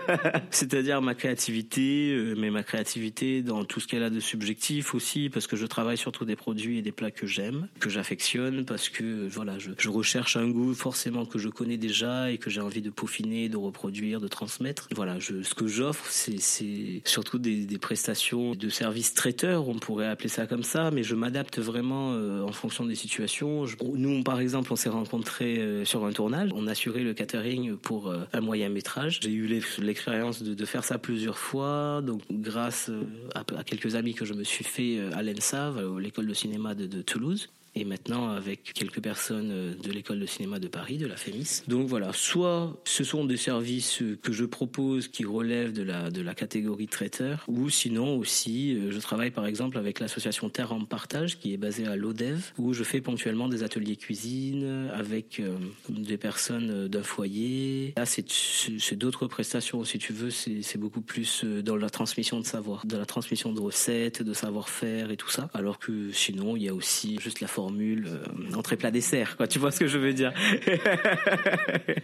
C'est-à-dire 0.50 1.00
ma 1.02 1.14
créativité, 1.14 2.12
euh, 2.12 2.34
mais 2.36 2.50
ma 2.50 2.62
créativité 2.62 3.42
dans 3.42 3.64
tout 3.64 3.80
ce 3.80 3.86
qu'elle 3.86 4.02
a 4.02 4.10
de 4.10 4.20
subjectif 4.20 4.94
aussi, 4.94 5.30
parce 5.30 5.46
que 5.46 5.56
je 5.56 5.66
travaille 5.66 5.98
surtout 5.98 6.24
des 6.24 6.36
produits 6.36 6.78
et 6.78 6.82
des 6.82 6.92
plats 6.92 7.10
que 7.10 7.26
j'aime, 7.26 7.68
que 7.80 7.90
j'affectionne, 7.90 8.64
parce 8.64 8.88
que 8.88 9.28
voilà, 9.28 9.58
je, 9.58 9.70
je, 9.78 9.88
recherche 9.88 10.36
un 10.36 10.48
goût 10.48 10.74
forcément 10.74 11.24
que 11.24 11.38
je 11.38 11.48
connais 11.48 11.78
déjà 11.78 12.30
et 12.30 12.38
que 12.38 12.50
j'ai 12.50 12.60
envie 12.60 12.82
de 12.82 12.90
peaufiner, 12.90 13.48
de 13.48 13.56
reproduire, 13.56 14.20
de 14.20 14.28
transmettre. 14.28 14.88
Voilà, 14.94 15.18
je, 15.18 15.42
ce 15.42 15.54
que 15.54 15.66
j'offre, 15.66 16.06
c'est 16.10 17.02
surtout 17.04 17.38
des, 17.38 17.64
des, 17.66 17.78
prestations 17.78 18.54
de 18.54 18.68
services 18.68 19.14
on 19.44 19.74
pourrait 19.74 20.08
appeler 20.08 20.28
ça 20.28 20.46
comme 20.46 20.62
ça, 20.62 20.90
mais 20.90 21.02
je 21.02 21.14
m'adapte 21.14 21.58
vraiment 21.58 22.12
euh, 22.12 22.42
en 22.42 22.52
fonction 22.52 22.84
des 22.84 22.94
situations. 22.94 23.66
Je, 23.66 23.76
nous, 23.82 24.22
par 24.22 24.40
exemple, 24.40 24.72
on 24.72 24.76
s'est 24.76 24.88
rencontrés 24.88 25.58
euh, 25.58 25.84
sur 25.84 26.04
un 26.04 26.12
tournage, 26.12 26.50
on 26.54 26.66
assurait 26.66 27.02
le 27.02 27.14
catering 27.14 27.76
pour 27.76 28.08
euh, 28.08 28.24
un 28.32 28.40
moyen 28.40 28.68
métrage. 28.68 29.20
J'ai 29.22 29.30
eu 29.30 29.46
l'expérience 29.78 30.42
de, 30.42 30.66
faire 30.66 30.84
ça 30.84 30.98
plusieurs 30.98 31.38
fois, 31.38 32.02
donc 32.02 32.22
grâce 32.30 32.90
à, 33.34 33.44
quelques 33.64 33.94
amis 33.94 34.14
que 34.14 34.24
je 34.24 34.34
me 34.34 34.42
suis 34.42 34.64
fait 34.64 34.98
à 35.12 35.22
l'ENSAV, 35.22 35.98
l'école 35.98 36.26
de 36.26 36.34
cinéma 36.34 36.74
de 36.74 37.02
Toulouse 37.02 37.48
et 37.76 37.84
maintenant 37.84 38.30
avec 38.30 38.72
quelques 38.72 39.00
personnes 39.00 39.76
de 39.76 39.92
l'école 39.92 40.18
de 40.18 40.26
cinéma 40.26 40.58
de 40.58 40.68
Paris, 40.68 40.98
de 40.98 41.06
la 41.06 41.16
FEMIS. 41.16 41.62
Donc 41.68 41.88
voilà, 41.88 42.12
soit 42.12 42.76
ce 42.84 43.04
sont 43.04 43.24
des 43.24 43.36
services 43.36 44.02
que 44.22 44.32
je 44.32 44.44
propose 44.44 45.08
qui 45.08 45.24
relèvent 45.24 45.72
de 45.72 45.82
la, 45.82 46.10
de 46.10 46.22
la 46.22 46.34
catégorie 46.34 46.88
traiteur, 46.88 47.44
ou 47.48 47.70
sinon 47.70 48.16
aussi, 48.16 48.78
je 48.90 48.98
travaille 48.98 49.30
par 49.30 49.46
exemple 49.46 49.78
avec 49.78 50.00
l'association 50.00 50.48
Terre 50.48 50.72
en 50.72 50.84
Partage 50.84 51.38
qui 51.38 51.52
est 51.52 51.56
basée 51.56 51.86
à 51.86 51.96
l'ODEV, 51.96 52.52
où 52.58 52.72
je 52.72 52.82
fais 52.82 53.00
ponctuellement 53.00 53.48
des 53.48 53.62
ateliers 53.62 53.96
cuisine 53.96 54.90
avec 54.92 55.40
euh, 55.40 55.56
des 55.88 56.16
personnes 56.16 56.88
d'un 56.88 57.02
foyer. 57.02 57.92
Là, 57.96 58.06
c'est 58.06 58.94
d'autres 58.94 59.26
prestations, 59.26 59.84
si 59.84 59.98
tu 59.98 60.12
veux, 60.12 60.30
c'est 60.30 60.78
beaucoup 60.78 61.00
plus 61.00 61.44
dans 61.44 61.76
la 61.76 61.90
transmission 61.90 62.40
de 62.40 62.46
savoir, 62.46 62.86
dans 62.86 62.98
la 62.98 63.06
transmission 63.06 63.52
de 63.52 63.60
recettes, 63.60 64.22
de 64.22 64.32
savoir-faire 64.32 65.10
et 65.10 65.16
tout 65.16 65.30
ça. 65.30 65.50
Alors 65.54 65.78
que 65.78 66.10
sinon, 66.12 66.56
il 66.56 66.64
y 66.64 66.68
a 66.68 66.74
aussi 66.74 67.18
juste 67.20 67.40
la 67.40 67.48
formule 67.66 68.06
euh, 68.06 68.54
entrée 68.54 68.76
plat 68.76 68.92
dessert 68.92 69.36
quoi 69.36 69.48
tu 69.48 69.58
vois 69.58 69.72
ce 69.72 69.80
que 69.80 69.88
je 69.88 69.98
veux 69.98 70.12
dire. 70.12 70.32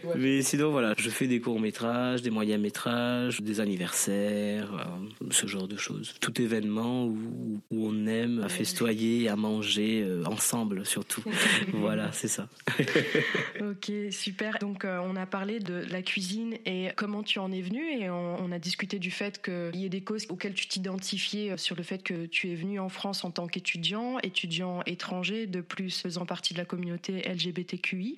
Ouais. 0.05 0.15
mais 0.17 0.43
sinon 0.43 0.73
voilà 0.73 0.95
je 0.99 1.09
fais 1.09 1.29
des 1.29 1.41
courts 1.41 1.61
métrages 1.61 2.21
des 2.23 2.31
moyens 2.31 2.61
métrages 2.61 3.41
des 3.41 3.61
anniversaires 3.61 4.73
euh, 4.75 5.27
ce 5.31 5.47
genre 5.47 5.69
de 5.69 5.77
choses. 5.77 6.15
Tout 6.21 6.41
événement 6.43 7.05
où, 7.05 7.61
où 7.71 7.87
on 7.87 8.07
aime 8.07 8.43
à 8.43 8.49
festoyer 8.49 9.29
à 9.29 9.37
manger 9.37 10.03
euh, 10.03 10.25
ensemble 10.25 10.85
surtout. 10.85 11.23
Voilà 11.73 12.11
c'est 12.13 12.29
ça. 12.29 12.49
Ok 13.61 13.93
super. 14.11 14.59
Donc 14.61 14.85
euh, 14.85 14.99
on 15.05 15.15
a 15.15 15.27
parlé 15.27 15.61
de 15.61 15.85
la 15.91 16.03
cuisine 16.03 16.55
et 16.67 16.89
comment 16.97 17.23
tu 17.23 17.39
en 17.39 17.53
es 17.53 17.61
venu 17.61 17.83
et 18.01 18.11
on, 18.11 18.43
on 18.43 18.51
a 18.51 18.59
discuté 18.59 18.99
du 18.99 19.11
fait 19.11 19.41
qu'il 19.41 19.81
y 19.81 19.85
ait 19.85 19.91
des 19.91 20.03
causes 20.03 20.27
auxquelles 20.29 20.55
tu 20.55 20.67
t'identifiais 20.67 21.57
sur 21.57 21.77
le 21.77 21.83
fait 21.83 22.03
que 22.03 22.27
tu 22.27 22.51
es 22.51 22.55
venu 22.55 22.81
en 22.81 22.89
France 22.89 23.25
en 23.25 23.31
tant 23.31 23.47
qu'étudiant 23.47 24.19
étudiant 24.23 24.83
étranger 24.87 25.47
de 25.53 25.61
plus 25.61 26.01
faisant 26.01 26.27
partie 26.27 26.55
de 26.55 26.59
la 26.59 26.65
communauté 26.65 27.23
LGBTQI+. 27.29 28.17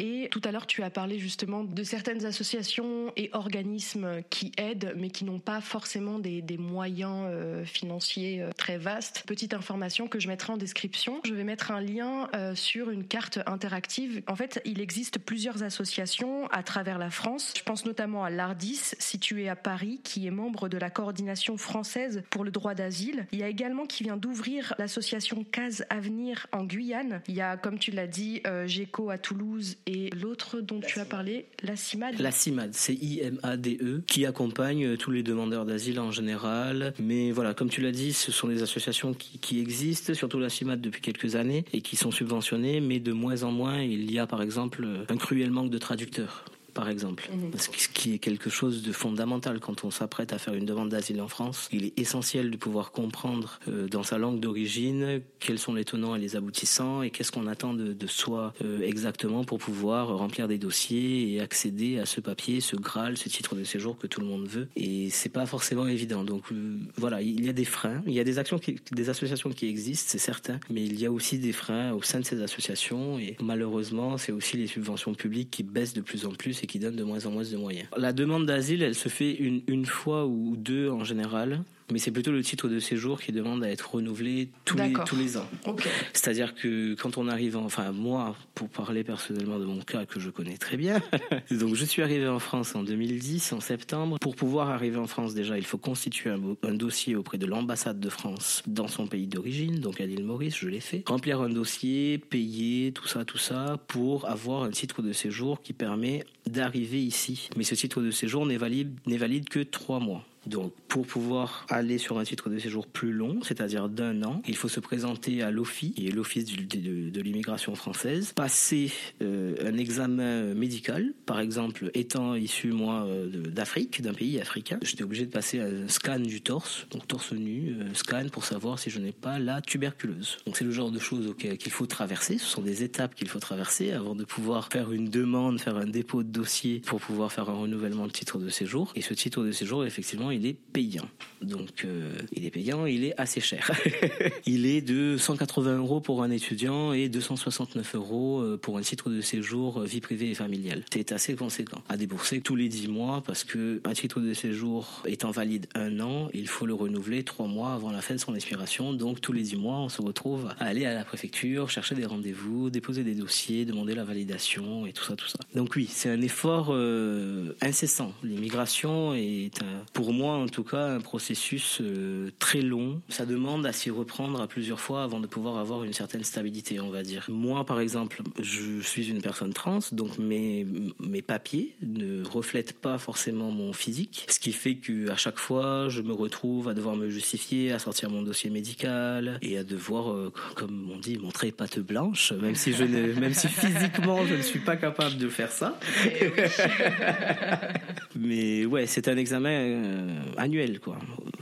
Et 0.00 0.28
tout 0.32 0.40
à 0.44 0.50
l'heure, 0.50 0.66
tu 0.66 0.82
as 0.82 0.90
parlé 0.90 1.20
justement 1.20 1.62
de 1.62 1.82
certaines 1.84 2.26
associations 2.26 3.12
et 3.16 3.30
organismes 3.32 4.22
qui 4.30 4.50
aident, 4.56 4.94
mais 4.96 5.10
qui 5.10 5.24
n'ont 5.24 5.38
pas 5.38 5.60
forcément 5.60 6.18
des, 6.18 6.42
des 6.42 6.58
moyens 6.58 7.26
euh, 7.28 7.64
financiers 7.64 8.42
euh, 8.42 8.50
très 8.56 8.78
vastes. 8.78 9.22
Petite 9.26 9.54
information 9.54 10.08
que 10.08 10.18
je 10.18 10.28
mettrai 10.28 10.52
en 10.52 10.56
description. 10.56 11.20
Je 11.24 11.34
vais 11.34 11.44
mettre 11.44 11.70
un 11.70 11.80
lien 11.80 12.28
euh, 12.34 12.54
sur 12.54 12.90
une 12.90 13.04
carte 13.04 13.38
interactive. 13.46 14.22
En 14.26 14.34
fait, 14.34 14.60
il 14.64 14.80
existe 14.80 15.18
plusieurs 15.18 15.62
associations 15.62 16.46
à 16.48 16.62
travers 16.62 16.98
la 16.98 17.10
France. 17.10 17.54
Je 17.56 17.62
pense 17.62 17.84
notamment 17.84 18.24
à 18.24 18.30
l'ARDIS, 18.30 18.94
située 18.98 19.48
à 19.48 19.56
Paris, 19.56 20.00
qui 20.02 20.26
est 20.26 20.30
membre 20.30 20.68
de 20.68 20.78
la 20.78 20.90
coordination 20.90 21.56
française 21.56 22.22
pour 22.30 22.44
le 22.44 22.50
droit 22.50 22.74
d'asile. 22.74 23.26
Il 23.32 23.38
y 23.38 23.42
a 23.42 23.48
également 23.48 23.86
qui 23.86 24.04
vient 24.04 24.16
d'ouvrir 24.16 24.74
l'association 24.78 25.44
Case 25.44 25.84
Avenir 25.90 26.46
en 26.52 26.61
Guyane. 26.64 27.22
Il 27.28 27.34
y 27.34 27.40
a, 27.40 27.56
comme 27.56 27.78
tu 27.78 27.90
l'as 27.90 28.06
dit, 28.06 28.40
euh, 28.46 28.66
GECO 28.66 29.10
à 29.10 29.18
Toulouse 29.18 29.76
et 29.86 30.10
l'autre 30.10 30.60
dont 30.60 30.80
la 30.80 30.86
tu 30.86 31.00
as 31.00 31.04
parlé, 31.04 31.46
la 31.62 31.76
CIMAD. 31.76 32.18
La 32.18 32.30
CIMAD, 32.30 32.70
c'est 32.74 32.94
I-M-A-D-E, 32.94 34.02
qui 34.06 34.26
accompagne 34.26 34.86
euh, 34.86 34.96
tous 34.96 35.10
les 35.10 35.22
demandeurs 35.22 35.64
d'asile 35.64 36.00
en 36.00 36.10
général. 36.10 36.94
Mais 36.98 37.30
voilà, 37.30 37.54
comme 37.54 37.68
tu 37.68 37.80
l'as 37.80 37.92
dit, 37.92 38.12
ce 38.12 38.32
sont 38.32 38.48
des 38.48 38.62
associations 38.62 39.14
qui, 39.14 39.38
qui, 39.38 39.60
existent, 39.60 40.14
surtout 40.14 40.38
la 40.38 40.48
CIMAD 40.48 40.80
depuis 40.80 41.00
quelques 41.00 41.36
années, 41.36 41.64
et 41.72 41.80
qui 41.80 41.96
sont 41.96 42.10
subventionnées, 42.10 42.80
mais 42.80 43.00
de 43.00 43.12
moins 43.12 43.42
en 43.42 43.52
moins, 43.52 43.80
il 43.80 44.10
y 44.10 44.18
a 44.18 44.26
par 44.26 44.42
exemple 44.42 44.86
un 45.08 45.16
cruel 45.16 45.50
manque 45.50 45.70
de 45.70 45.78
traducteurs 45.78 46.44
par 46.72 46.88
exemple. 46.88 47.30
Mmh. 47.32 47.58
Ce 47.58 47.88
qui 47.88 48.14
est 48.14 48.18
quelque 48.18 48.50
chose 48.50 48.82
de 48.82 48.92
fondamental 48.92 49.60
quand 49.60 49.84
on 49.84 49.90
s'apprête 49.90 50.32
à 50.32 50.38
faire 50.38 50.54
une 50.54 50.66
demande 50.66 50.88
d'asile 50.90 51.20
en 51.20 51.28
France. 51.28 51.68
Il 51.72 51.84
est 51.84 51.98
essentiel 51.98 52.50
de 52.50 52.56
pouvoir 52.56 52.92
comprendre 52.92 53.60
euh, 53.68 53.88
dans 53.88 54.02
sa 54.02 54.18
langue 54.18 54.40
d'origine 54.40 55.20
quels 55.40 55.58
sont 55.58 55.74
les 55.74 55.84
tenants 55.84 56.14
et 56.14 56.18
les 56.18 56.36
aboutissants 56.36 57.02
et 57.02 57.10
qu'est-ce 57.10 57.32
qu'on 57.32 57.46
attend 57.46 57.74
de, 57.74 57.92
de 57.92 58.06
soi 58.06 58.52
euh, 58.62 58.80
exactement 58.80 59.44
pour 59.44 59.58
pouvoir 59.58 60.16
remplir 60.16 60.48
des 60.48 60.58
dossiers 60.58 61.32
et 61.32 61.40
accéder 61.40 61.98
à 61.98 62.06
ce 62.06 62.20
papier, 62.20 62.60
ce 62.60 62.76
Graal, 62.76 63.16
ce 63.16 63.28
titre 63.28 63.54
de 63.54 63.64
séjour 63.64 63.98
que 63.98 64.06
tout 64.06 64.20
le 64.20 64.26
monde 64.26 64.46
veut. 64.46 64.68
Et 64.76 65.10
c'est 65.10 65.28
pas 65.28 65.46
forcément 65.46 65.86
évident. 65.86 66.24
Donc 66.24 66.52
euh, 66.52 66.78
voilà, 66.96 67.22
il 67.22 67.44
y 67.44 67.48
a 67.48 67.52
des 67.52 67.64
freins, 67.64 68.02
il 68.06 68.12
y 68.12 68.20
a 68.20 68.24
des 68.24 68.38
actions, 68.38 68.58
qui, 68.58 68.76
des 68.92 69.08
associations 69.08 69.50
qui 69.50 69.66
existent, 69.68 70.08
c'est 70.08 70.18
certain, 70.18 70.58
mais 70.70 70.84
il 70.84 71.00
y 71.00 71.06
a 71.06 71.12
aussi 71.12 71.38
des 71.38 71.52
freins 71.52 71.92
au 71.92 72.02
sein 72.02 72.20
de 72.20 72.24
ces 72.24 72.42
associations 72.42 73.18
et 73.18 73.36
malheureusement, 73.40 74.18
c'est 74.18 74.32
aussi 74.32 74.56
les 74.56 74.66
subventions 74.66 75.14
publiques 75.14 75.50
qui 75.50 75.62
baissent 75.62 75.94
de 75.94 76.00
plus 76.00 76.26
en 76.26 76.30
plus 76.30 76.61
et 76.62 76.66
qui 76.66 76.78
donne 76.78 76.96
de 76.96 77.04
moins 77.04 77.26
en 77.26 77.30
moins 77.30 77.42
de 77.42 77.56
moyens. 77.56 77.88
La 77.96 78.12
demande 78.12 78.46
d'asile, 78.46 78.82
elle 78.82 78.94
se 78.94 79.08
fait 79.08 79.34
une, 79.34 79.62
une 79.66 79.84
fois 79.84 80.26
ou 80.26 80.56
deux 80.56 80.88
en 80.88 81.04
général 81.04 81.62
mais 81.90 81.98
c'est 81.98 82.10
plutôt 82.10 82.32
le 82.32 82.42
titre 82.42 82.68
de 82.68 82.78
séjour 82.78 83.20
qui 83.20 83.32
demande 83.32 83.64
à 83.64 83.70
être 83.70 83.94
renouvelé 83.94 84.48
tous, 84.64 84.76
les, 84.76 84.92
tous 85.06 85.16
les 85.16 85.36
ans. 85.36 85.46
Okay. 85.66 85.88
C'est-à-dire 86.12 86.54
que 86.54 86.94
quand 86.94 87.18
on 87.18 87.28
arrive, 87.28 87.56
en, 87.56 87.64
enfin 87.64 87.92
moi, 87.92 88.36
pour 88.54 88.68
parler 88.68 89.04
personnellement 89.04 89.58
de 89.58 89.64
mon 89.64 89.80
cas 89.80 90.06
que 90.06 90.20
je 90.20 90.30
connais 90.30 90.56
très 90.56 90.76
bien, 90.76 91.00
donc 91.50 91.74
je 91.74 91.84
suis 91.84 92.02
arrivé 92.02 92.28
en 92.28 92.38
France 92.38 92.74
en 92.74 92.82
2010, 92.82 93.52
en 93.52 93.60
septembre. 93.60 94.18
Pour 94.20 94.36
pouvoir 94.36 94.70
arriver 94.70 94.98
en 94.98 95.06
France 95.06 95.34
déjà, 95.34 95.58
il 95.58 95.64
faut 95.64 95.78
constituer 95.78 96.30
un, 96.30 96.40
un 96.62 96.74
dossier 96.74 97.16
auprès 97.16 97.38
de 97.38 97.46
l'ambassade 97.46 98.00
de 98.00 98.08
France 98.08 98.62
dans 98.66 98.88
son 98.88 99.06
pays 99.06 99.26
d'origine, 99.26 99.80
donc 99.80 100.00
à 100.00 100.06
l'île 100.06 100.24
Maurice, 100.24 100.56
je 100.56 100.68
l'ai 100.68 100.80
fait. 100.80 101.02
Remplir 101.06 101.40
un 101.40 101.48
dossier, 101.48 102.18
payer, 102.18 102.92
tout 102.92 103.06
ça, 103.06 103.24
tout 103.24 103.38
ça, 103.38 103.78
pour 103.88 104.28
avoir 104.28 104.62
un 104.62 104.70
titre 104.70 105.02
de 105.02 105.12
séjour 105.12 105.62
qui 105.62 105.72
permet 105.72 106.24
d'arriver 106.46 107.02
ici. 107.02 107.48
Mais 107.56 107.64
ce 107.64 107.74
titre 107.74 108.00
de 108.00 108.10
séjour 108.10 108.46
n'est 108.46 108.56
valide, 108.56 108.98
n'est 109.06 109.16
valide 109.16 109.48
que 109.48 109.60
trois 109.60 110.00
mois. 110.00 110.24
Donc, 110.46 110.72
pour 110.88 111.06
pouvoir 111.06 111.66
aller 111.68 111.98
sur 111.98 112.18
un 112.18 112.24
titre 112.24 112.50
de 112.50 112.58
séjour 112.58 112.86
plus 112.86 113.12
long, 113.12 113.40
c'est-à-dire 113.42 113.88
d'un 113.88 114.22
an, 114.22 114.42
il 114.46 114.56
faut 114.56 114.68
se 114.68 114.80
présenter 114.80 115.42
à 115.42 115.50
l'OFI, 115.50 115.92
qui 115.92 116.08
est 116.08 116.10
l'Office 116.10 116.44
de, 116.44 117.20
l'immigration 117.20 117.74
française, 117.74 118.32
passer 118.34 118.90
euh, 119.22 119.54
un 119.64 119.76
examen 119.78 120.54
médical, 120.54 121.12
par 121.26 121.40
exemple, 121.40 121.90
étant 121.94 122.34
issu, 122.34 122.72
moi, 122.72 123.04
euh, 123.06 123.28
d'Afrique, 123.28 124.02
d'un 124.02 124.14
pays 124.14 124.40
africain, 124.40 124.78
j'étais 124.82 125.04
obligé 125.04 125.26
de 125.26 125.30
passer 125.30 125.60
un 125.60 125.88
scan 125.88 126.18
du 126.18 126.40
torse, 126.40 126.86
donc 126.90 127.06
torse 127.06 127.32
nu, 127.32 127.76
euh, 127.78 127.94
scan 127.94 128.26
pour 128.32 128.44
savoir 128.44 128.78
si 128.78 128.90
je 128.90 128.98
n'ai 128.98 129.12
pas 129.12 129.38
la 129.38 129.60
tuberculose. 129.60 130.38
Donc, 130.46 130.56
c'est 130.56 130.64
le 130.64 130.72
genre 130.72 130.90
de 130.90 130.98
choses 130.98 131.34
qu'il 131.36 131.72
faut 131.72 131.86
traverser, 131.86 132.38
ce 132.38 132.46
sont 132.46 132.62
des 132.62 132.82
étapes 132.82 133.14
qu'il 133.14 133.28
faut 133.28 133.40
traverser 133.40 133.92
avant 133.92 134.14
de 134.14 134.24
pouvoir 134.24 134.68
faire 134.72 134.90
une 134.92 135.08
demande, 135.08 135.60
faire 135.60 135.76
un 135.76 135.86
dépôt 135.86 136.22
de 136.22 136.28
dossier 136.28 136.80
pour 136.80 137.00
pouvoir 137.00 137.32
faire 137.32 137.48
un 137.48 137.54
renouvellement 137.54 138.06
de 138.06 138.12
titre 138.12 138.38
de 138.38 138.48
séjour. 138.48 138.92
Et 138.96 139.02
ce 139.02 139.14
titre 139.14 139.44
de 139.44 139.52
séjour, 139.52 139.84
effectivement, 139.84 140.31
il 140.32 140.46
est 140.46 140.56
payant. 140.72 141.08
Donc, 141.42 141.84
euh, 141.84 142.12
il 142.32 142.46
est 142.46 142.50
payant, 142.50 142.86
il 142.86 143.04
est 143.04 143.14
assez 143.18 143.40
cher. 143.40 143.70
il 144.46 144.66
est 144.66 144.80
de 144.80 145.16
180 145.16 145.78
euros 145.78 146.00
pour 146.00 146.22
un 146.22 146.30
étudiant 146.30 146.92
et 146.92 147.08
269 147.08 147.94
euros 147.94 148.40
euh, 148.40 148.56
pour 148.56 148.78
un 148.78 148.82
titre 148.82 149.10
de 149.10 149.20
séjour 149.20 149.80
vie 149.80 150.00
privée 150.00 150.30
et 150.30 150.34
familiale. 150.34 150.84
C'est 150.92 151.12
assez 151.12 151.34
conséquent 151.34 151.82
à 151.88 151.96
débourser 151.96 152.40
tous 152.40 152.56
les 152.56 152.68
10 152.68 152.88
mois 152.88 153.22
parce 153.26 153.44
que 153.44 153.80
un 153.84 153.92
titre 153.92 154.20
de 154.20 154.32
séjour 154.34 155.02
étant 155.06 155.30
valide 155.30 155.66
un 155.74 156.00
an, 156.00 156.28
il 156.32 156.48
faut 156.48 156.66
le 156.66 156.74
renouveler 156.74 157.24
trois 157.24 157.46
mois 157.46 157.72
avant 157.72 157.90
la 157.90 158.02
fin 158.02 158.14
de 158.14 158.20
son 158.20 158.34
expiration. 158.34 158.92
Donc, 158.92 159.20
tous 159.20 159.32
les 159.32 159.42
10 159.42 159.56
mois, 159.56 159.78
on 159.78 159.88
se 159.88 160.00
retrouve 160.00 160.48
à 160.60 160.64
aller 160.64 160.86
à 160.86 160.94
la 160.94 161.04
préfecture, 161.04 161.70
chercher 161.70 161.94
des 161.94 162.06
rendez-vous, 162.06 162.70
déposer 162.70 163.04
des 163.04 163.14
dossiers, 163.14 163.64
demander 163.64 163.94
la 163.94 164.04
validation 164.04 164.86
et 164.86 164.92
tout 164.92 165.04
ça, 165.04 165.16
tout 165.16 165.28
ça. 165.28 165.38
Donc 165.54 165.72
oui, 165.76 165.88
c'est 165.90 166.08
un 166.08 166.20
effort 166.20 166.68
euh, 166.70 167.54
incessant. 167.60 168.12
L'immigration 168.22 169.14
est, 169.14 169.50
pour 169.92 170.12
moi 170.12 170.21
en 170.30 170.46
tout 170.46 170.64
cas, 170.64 170.86
un 170.86 171.00
processus 171.00 171.78
euh, 171.80 172.30
très 172.38 172.60
long. 172.60 173.00
Ça 173.08 173.26
demande 173.26 173.66
à 173.66 173.72
s'y 173.72 173.90
reprendre 173.90 174.40
à 174.40 174.46
plusieurs 174.46 174.80
fois 174.80 175.02
avant 175.02 175.20
de 175.20 175.26
pouvoir 175.26 175.58
avoir 175.58 175.84
une 175.84 175.92
certaine 175.92 176.24
stabilité, 176.24 176.80
on 176.80 176.90
va 176.90 177.02
dire. 177.02 177.26
Moi, 177.28 177.64
par 177.64 177.80
exemple, 177.80 178.22
je 178.40 178.80
suis 178.80 179.10
une 179.10 179.22
personne 179.22 179.52
trans, 179.52 179.80
donc 179.92 180.18
mes, 180.18 180.66
mes 181.00 181.22
papiers 181.22 181.76
ne 181.82 182.24
reflètent 182.24 182.78
pas 182.78 182.98
forcément 182.98 183.50
mon 183.50 183.72
physique, 183.72 184.26
ce 184.28 184.38
qui 184.38 184.52
fait 184.52 184.76
que 184.76 185.10
à 185.10 185.16
chaque 185.16 185.38
fois, 185.38 185.88
je 185.88 186.02
me 186.02 186.12
retrouve 186.12 186.68
à 186.68 186.74
devoir 186.74 186.96
me 186.96 187.08
justifier, 187.08 187.72
à 187.72 187.78
sortir 187.78 188.10
mon 188.10 188.22
dossier 188.22 188.50
médical 188.50 189.38
et 189.42 189.58
à 189.58 189.64
devoir, 189.64 190.12
euh, 190.12 190.32
comme 190.54 190.90
on 190.92 190.98
dit, 190.98 191.18
montrer 191.18 191.52
patte 191.52 191.78
blanche, 191.78 192.32
même 192.32 192.54
si 192.54 192.72
je 192.72 192.84
ne, 192.84 193.12
même 193.20 193.34
si 193.34 193.48
physiquement 193.48 194.24
je 194.26 194.34
ne 194.34 194.42
suis 194.42 194.60
pas 194.60 194.76
capable 194.76 195.16
de 195.16 195.28
faire 195.28 195.50
ça. 195.50 195.78
Eh 196.06 196.30
Mais 198.18 198.66
ouais, 198.66 198.86
c'est 198.86 199.08
un 199.08 199.16
examen 199.16 199.50
euh, 199.50 200.11
annuel, 200.36 200.80
quoi. 200.80 200.98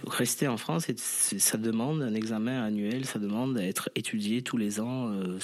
Rester 0.06 0.48
en 0.48 0.56
France, 0.56 0.86
ça 0.96 1.56
demande 1.56 2.02
un 2.02 2.14
examen 2.14 2.64
annuel, 2.64 3.04
ça 3.04 3.18
demande 3.18 3.54
d'être 3.54 3.90
étudié 3.94 4.42
tous 4.42 4.56
les 4.56 4.80
ans. 4.80 5.08
Euh, 5.10 5.38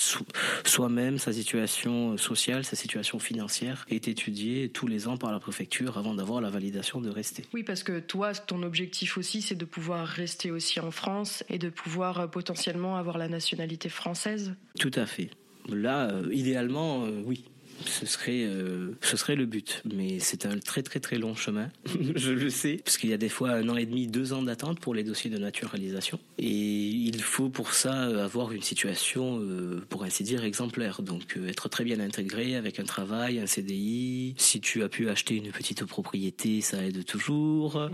soi-même, 0.64 1.18
sa 1.18 1.32
situation 1.32 2.16
sociale, 2.16 2.64
sa 2.64 2.74
situation 2.74 3.18
financière 3.18 3.86
est 3.88 4.08
étudiée 4.08 4.68
tous 4.68 4.86
les 4.86 5.06
ans 5.06 5.16
par 5.16 5.30
la 5.30 5.38
préfecture 5.38 5.98
avant 5.98 6.14
d'avoir 6.14 6.40
la 6.40 6.50
validation 6.50 7.00
de 7.00 7.10
rester. 7.10 7.44
Oui, 7.54 7.62
parce 7.62 7.82
que 7.82 8.00
toi, 8.00 8.32
ton 8.32 8.62
objectif 8.62 9.18
aussi, 9.18 9.40
c'est 9.40 9.54
de 9.54 9.64
pouvoir 9.64 10.06
rester 10.06 10.50
aussi 10.50 10.80
en 10.80 10.90
France 10.90 11.44
et 11.48 11.58
de 11.58 11.68
pouvoir 11.68 12.20
euh, 12.20 12.26
potentiellement 12.26 12.96
avoir 12.96 13.18
la 13.18 13.28
nationalité 13.28 13.88
française. 13.88 14.54
Tout 14.78 14.92
à 14.94 15.06
fait. 15.06 15.30
Là, 15.68 16.12
idéalement, 16.30 17.04
oui 17.24 17.44
ce 17.84 18.06
serait, 18.06 18.44
euh, 18.44 18.96
ce 19.00 19.16
serait 19.16 19.36
le 19.36 19.46
but. 19.46 19.82
Mais 19.84 20.18
c'est 20.18 20.46
un 20.46 20.58
très 20.58 20.82
très 20.82 21.00
très 21.00 21.18
long 21.18 21.34
chemin, 21.34 21.70
je 22.16 22.32
le 22.32 22.50
sais, 22.50 22.80
parce 22.84 22.96
qu'il 22.96 23.10
y 23.10 23.12
a 23.12 23.18
des 23.18 23.28
fois 23.28 23.50
un 23.50 23.68
an 23.68 23.76
et 23.76 23.86
demi, 23.86 24.06
deux 24.06 24.32
ans 24.32 24.42
d'attente 24.42 24.80
pour 24.80 24.94
les 24.94 25.04
dossiers 25.04 25.30
de 25.30 25.38
naturalisation. 25.38 26.18
Et 26.38 26.48
il 26.48 27.20
faut 27.22 27.48
pour 27.48 27.72
ça 27.72 28.24
avoir 28.24 28.52
une 28.52 28.62
situation, 28.62 29.40
euh, 29.40 29.84
pour 29.88 30.04
ainsi 30.04 30.22
dire, 30.22 30.44
exemplaire. 30.44 31.02
Donc 31.02 31.36
euh, 31.36 31.48
être 31.48 31.68
très 31.68 31.84
bien 31.84 32.00
intégré 32.00 32.56
avec 32.56 32.80
un 32.80 32.84
travail, 32.84 33.38
un 33.38 33.46
CDI. 33.46 34.34
Si 34.38 34.60
tu 34.60 34.82
as 34.82 34.88
pu 34.88 35.08
acheter 35.08 35.36
une 35.36 35.50
petite 35.50 35.84
propriété, 35.84 36.60
ça 36.60 36.82
aide 36.84 37.04
toujours. 37.04 37.88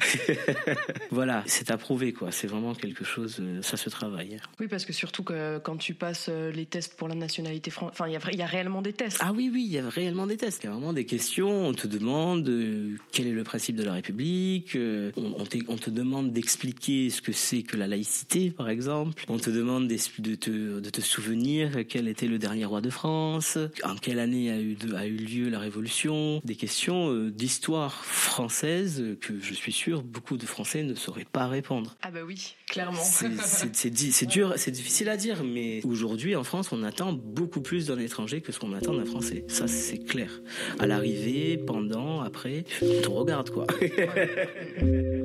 voilà, 1.10 1.42
c'est 1.46 1.70
approuvé 1.70 2.12
quoi. 2.12 2.30
C'est 2.30 2.46
vraiment 2.46 2.74
quelque 2.74 3.04
chose, 3.04 3.40
ça 3.62 3.76
se 3.76 3.90
travaille. 3.90 4.38
Oui, 4.60 4.68
parce 4.68 4.84
que 4.84 4.92
surtout 4.92 5.22
que 5.22 5.58
quand 5.58 5.76
tu 5.76 5.94
passes 5.94 6.28
les 6.28 6.66
tests 6.66 6.96
pour 6.96 7.08
la 7.08 7.14
nationalité 7.14 7.70
française, 7.70 7.96
enfin 7.98 8.08
il 8.08 8.34
y, 8.34 8.38
y 8.38 8.42
a 8.42 8.46
réellement 8.46 8.82
des 8.82 8.92
tests. 8.92 9.18
Ah 9.20 9.32
oui, 9.32 9.50
oui, 9.52 9.71
y 9.74 9.78
a 9.78 9.88
réellement 9.88 10.26
des 10.26 10.36
tests. 10.36 10.62
Il 10.62 10.66
y 10.66 10.68
a 10.68 10.72
vraiment 10.72 10.92
des 10.92 11.04
questions. 11.04 11.66
On 11.66 11.72
te 11.72 11.86
demande 11.86 12.48
euh, 12.48 12.96
quel 13.10 13.26
est 13.26 13.32
le 13.32 13.44
principe 13.44 13.76
de 13.76 13.84
la 13.84 13.94
République. 13.94 14.76
Euh, 14.76 15.12
on, 15.16 15.76
te 15.76 15.90
demande 15.90 16.32
d'expliquer 16.32 17.10
ce 17.10 17.22
que 17.22 17.32
c'est 17.32 17.62
que 17.62 17.76
la 17.76 17.86
laïcité, 17.86 18.50
par 18.50 18.68
exemple. 18.68 19.24
On 19.28 19.38
te 19.38 19.50
demande 19.50 19.88
de 19.88 20.34
te, 20.34 20.80
de 20.80 20.90
te 20.90 21.00
souvenir 21.00 21.86
quel 21.88 22.08
était 22.08 22.26
le 22.26 22.38
dernier 22.38 22.64
roi 22.64 22.80
de 22.80 22.90
France. 22.90 23.58
En 23.84 23.96
quelle 23.96 24.18
année 24.18 24.50
a 24.50 24.60
eu, 24.60 24.76
a 24.94 25.06
eu 25.06 25.16
lieu 25.16 25.48
la 25.48 25.58
Révolution. 25.58 26.40
Des 26.44 26.56
questions 26.56 27.10
euh, 27.10 27.30
d'histoire 27.30 28.04
française 28.04 29.16
que 29.20 29.34
je 29.40 29.54
suis 29.54 29.72
sûr 29.72 30.02
beaucoup 30.02 30.36
de 30.36 30.46
Français 30.46 30.82
ne 30.82 30.94
sauraient 30.94 31.26
pas 31.30 31.48
répondre. 31.48 31.96
Ah 32.02 32.10
bah 32.10 32.20
oui, 32.26 32.54
clairement. 32.66 33.00
C'est 33.02 33.90
dur, 34.26 34.54
c'est 34.56 34.70
difficile 34.70 35.08
à 35.08 35.16
dire, 35.16 35.44
mais 35.44 35.80
aujourd'hui 35.84 36.36
en 36.36 36.44
France, 36.44 36.72
on 36.72 36.82
attend 36.82 37.12
beaucoup 37.12 37.60
plus 37.60 37.86
d'un 37.86 37.98
étranger 37.98 38.40
que 38.40 38.52
ce 38.52 38.58
qu'on 38.58 38.72
attend 38.72 38.94
d'un 38.94 39.04
Français 39.04 39.44
c'est 39.66 39.98
clair. 39.98 40.42
À 40.78 40.86
l'arrivée, 40.86 41.58
pendant, 41.58 42.20
après, 42.20 42.64
te 42.80 43.08
regarde 43.08 43.50
quoi. 43.50 43.66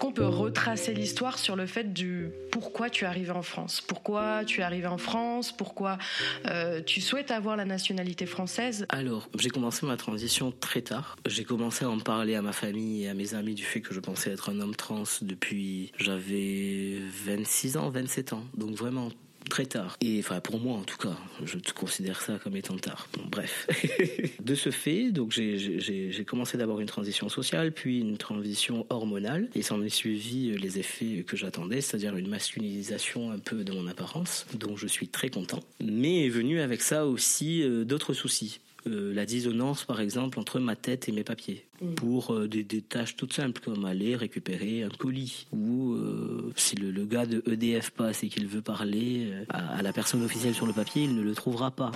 qu'on 0.00 0.12
peut 0.12 0.26
retracer 0.26 0.94
l'histoire 0.94 1.38
sur 1.38 1.56
le 1.56 1.66
fait 1.66 1.92
du 1.92 2.30
pourquoi 2.50 2.88
tu 2.88 3.04
es 3.04 3.06
arrivé 3.06 3.30
en 3.30 3.42
France? 3.42 3.82
Pourquoi 3.82 4.44
tu 4.46 4.60
es 4.60 4.62
arrivé 4.62 4.86
en 4.86 4.96
France? 4.96 5.52
Pourquoi 5.52 5.98
euh, 6.46 6.80
tu 6.82 7.02
souhaites 7.02 7.30
avoir 7.30 7.56
la 7.56 7.66
nationalité 7.66 8.24
française? 8.24 8.86
Alors, 8.88 9.28
j'ai 9.38 9.50
commencé 9.50 9.84
ma 9.84 9.98
transition 9.98 10.52
très 10.58 10.80
tard. 10.80 11.16
J'ai 11.26 11.44
commencé 11.44 11.84
à 11.84 11.90
en 11.90 11.98
parler 11.98 12.34
à 12.34 12.42
ma 12.42 12.52
famille 12.52 13.04
et 13.04 13.08
à 13.10 13.14
mes 13.14 13.34
amis 13.34 13.54
du 13.54 13.62
fait 13.62 13.82
que 13.82 13.92
je 13.92 14.00
pensais 14.00 14.30
être 14.30 14.48
un 14.48 14.60
homme 14.60 14.74
trans 14.74 15.04
depuis 15.20 15.92
j'avais 15.98 16.98
26 17.26 17.76
ans, 17.76 17.90
27 17.90 18.32
ans. 18.32 18.44
Donc 18.56 18.76
vraiment 18.76 19.10
très 19.48 19.66
tard. 19.66 19.96
Et 20.00 20.18
enfin, 20.20 20.40
pour 20.40 20.60
moi 20.60 20.76
en 20.76 20.82
tout 20.82 20.96
cas, 20.96 21.16
je 21.44 21.56
considère 21.74 22.20
ça 22.20 22.38
comme 22.38 22.56
étant 22.56 22.76
tard. 22.76 23.08
Bon, 23.16 23.24
bref. 23.30 23.66
de 24.40 24.54
ce 24.54 24.70
fait, 24.70 25.10
donc 25.10 25.32
j'ai 25.32 26.24
commencé 26.26 26.58
d'abord 26.58 26.80
une 26.80 26.86
transition 26.86 27.28
sociale, 27.28 27.72
puis 27.72 28.00
une 28.00 28.16
transition 28.16 28.86
hormonale, 28.90 29.48
et 29.54 29.62
s'en 29.62 29.82
est 29.82 29.88
suivi 29.88 30.50
euh, 30.50 30.56
les 30.56 30.78
effets 30.78 31.24
que 31.26 31.36
j'attendais, 31.36 31.80
c'est-à-dire 31.80 32.16
une 32.16 32.28
masculinisation 32.28 33.30
un 33.30 33.38
peu 33.38 33.64
de 33.64 33.72
mon 33.72 33.86
apparence, 33.86 34.46
dont 34.54 34.76
je 34.76 34.86
suis 34.86 35.08
très 35.08 35.30
content. 35.30 35.60
Mais 35.82 36.26
est 36.26 36.30
venu 36.30 36.60
avec 36.60 36.82
ça 36.82 37.06
aussi 37.06 37.62
euh, 37.62 37.84
d'autres 37.84 38.14
soucis. 38.14 38.60
Euh, 38.86 39.12
la 39.12 39.26
dissonance, 39.26 39.84
par 39.84 40.00
exemple, 40.00 40.38
entre 40.38 40.58
ma 40.58 40.76
tête 40.76 41.08
et 41.08 41.12
mes 41.12 41.24
papiers. 41.24 41.64
Mm. 41.80 41.94
Pour 41.94 42.34
euh, 42.34 42.48
des, 42.48 42.64
tâches 42.82 43.16
toutes 43.16 43.32
simples, 43.32 43.60
comme 43.60 43.84
aller 43.84 44.16
récupérer 44.16 44.82
un 44.82 44.88
colis. 44.88 45.46
Ou 45.52 45.94
euh, 45.94 46.52
si 46.56 46.76
le, 46.76 47.04
gars 47.04 47.26
de 47.26 47.42
EDF 47.50 47.90
passe 47.90 48.22
et 48.22 48.28
qu'il 48.28 48.46
veut 48.46 48.62
parler 48.62 49.32
à, 49.48 49.82
la 49.82 49.92
personne 49.92 50.22
officielle 50.22 50.54
sur 50.54 50.66
le 50.66 50.72
papier, 50.72 51.04
il 51.04 51.16
ne 51.16 51.22
le 51.22 51.34
trouvera 51.34 51.70
pas. 51.70 51.90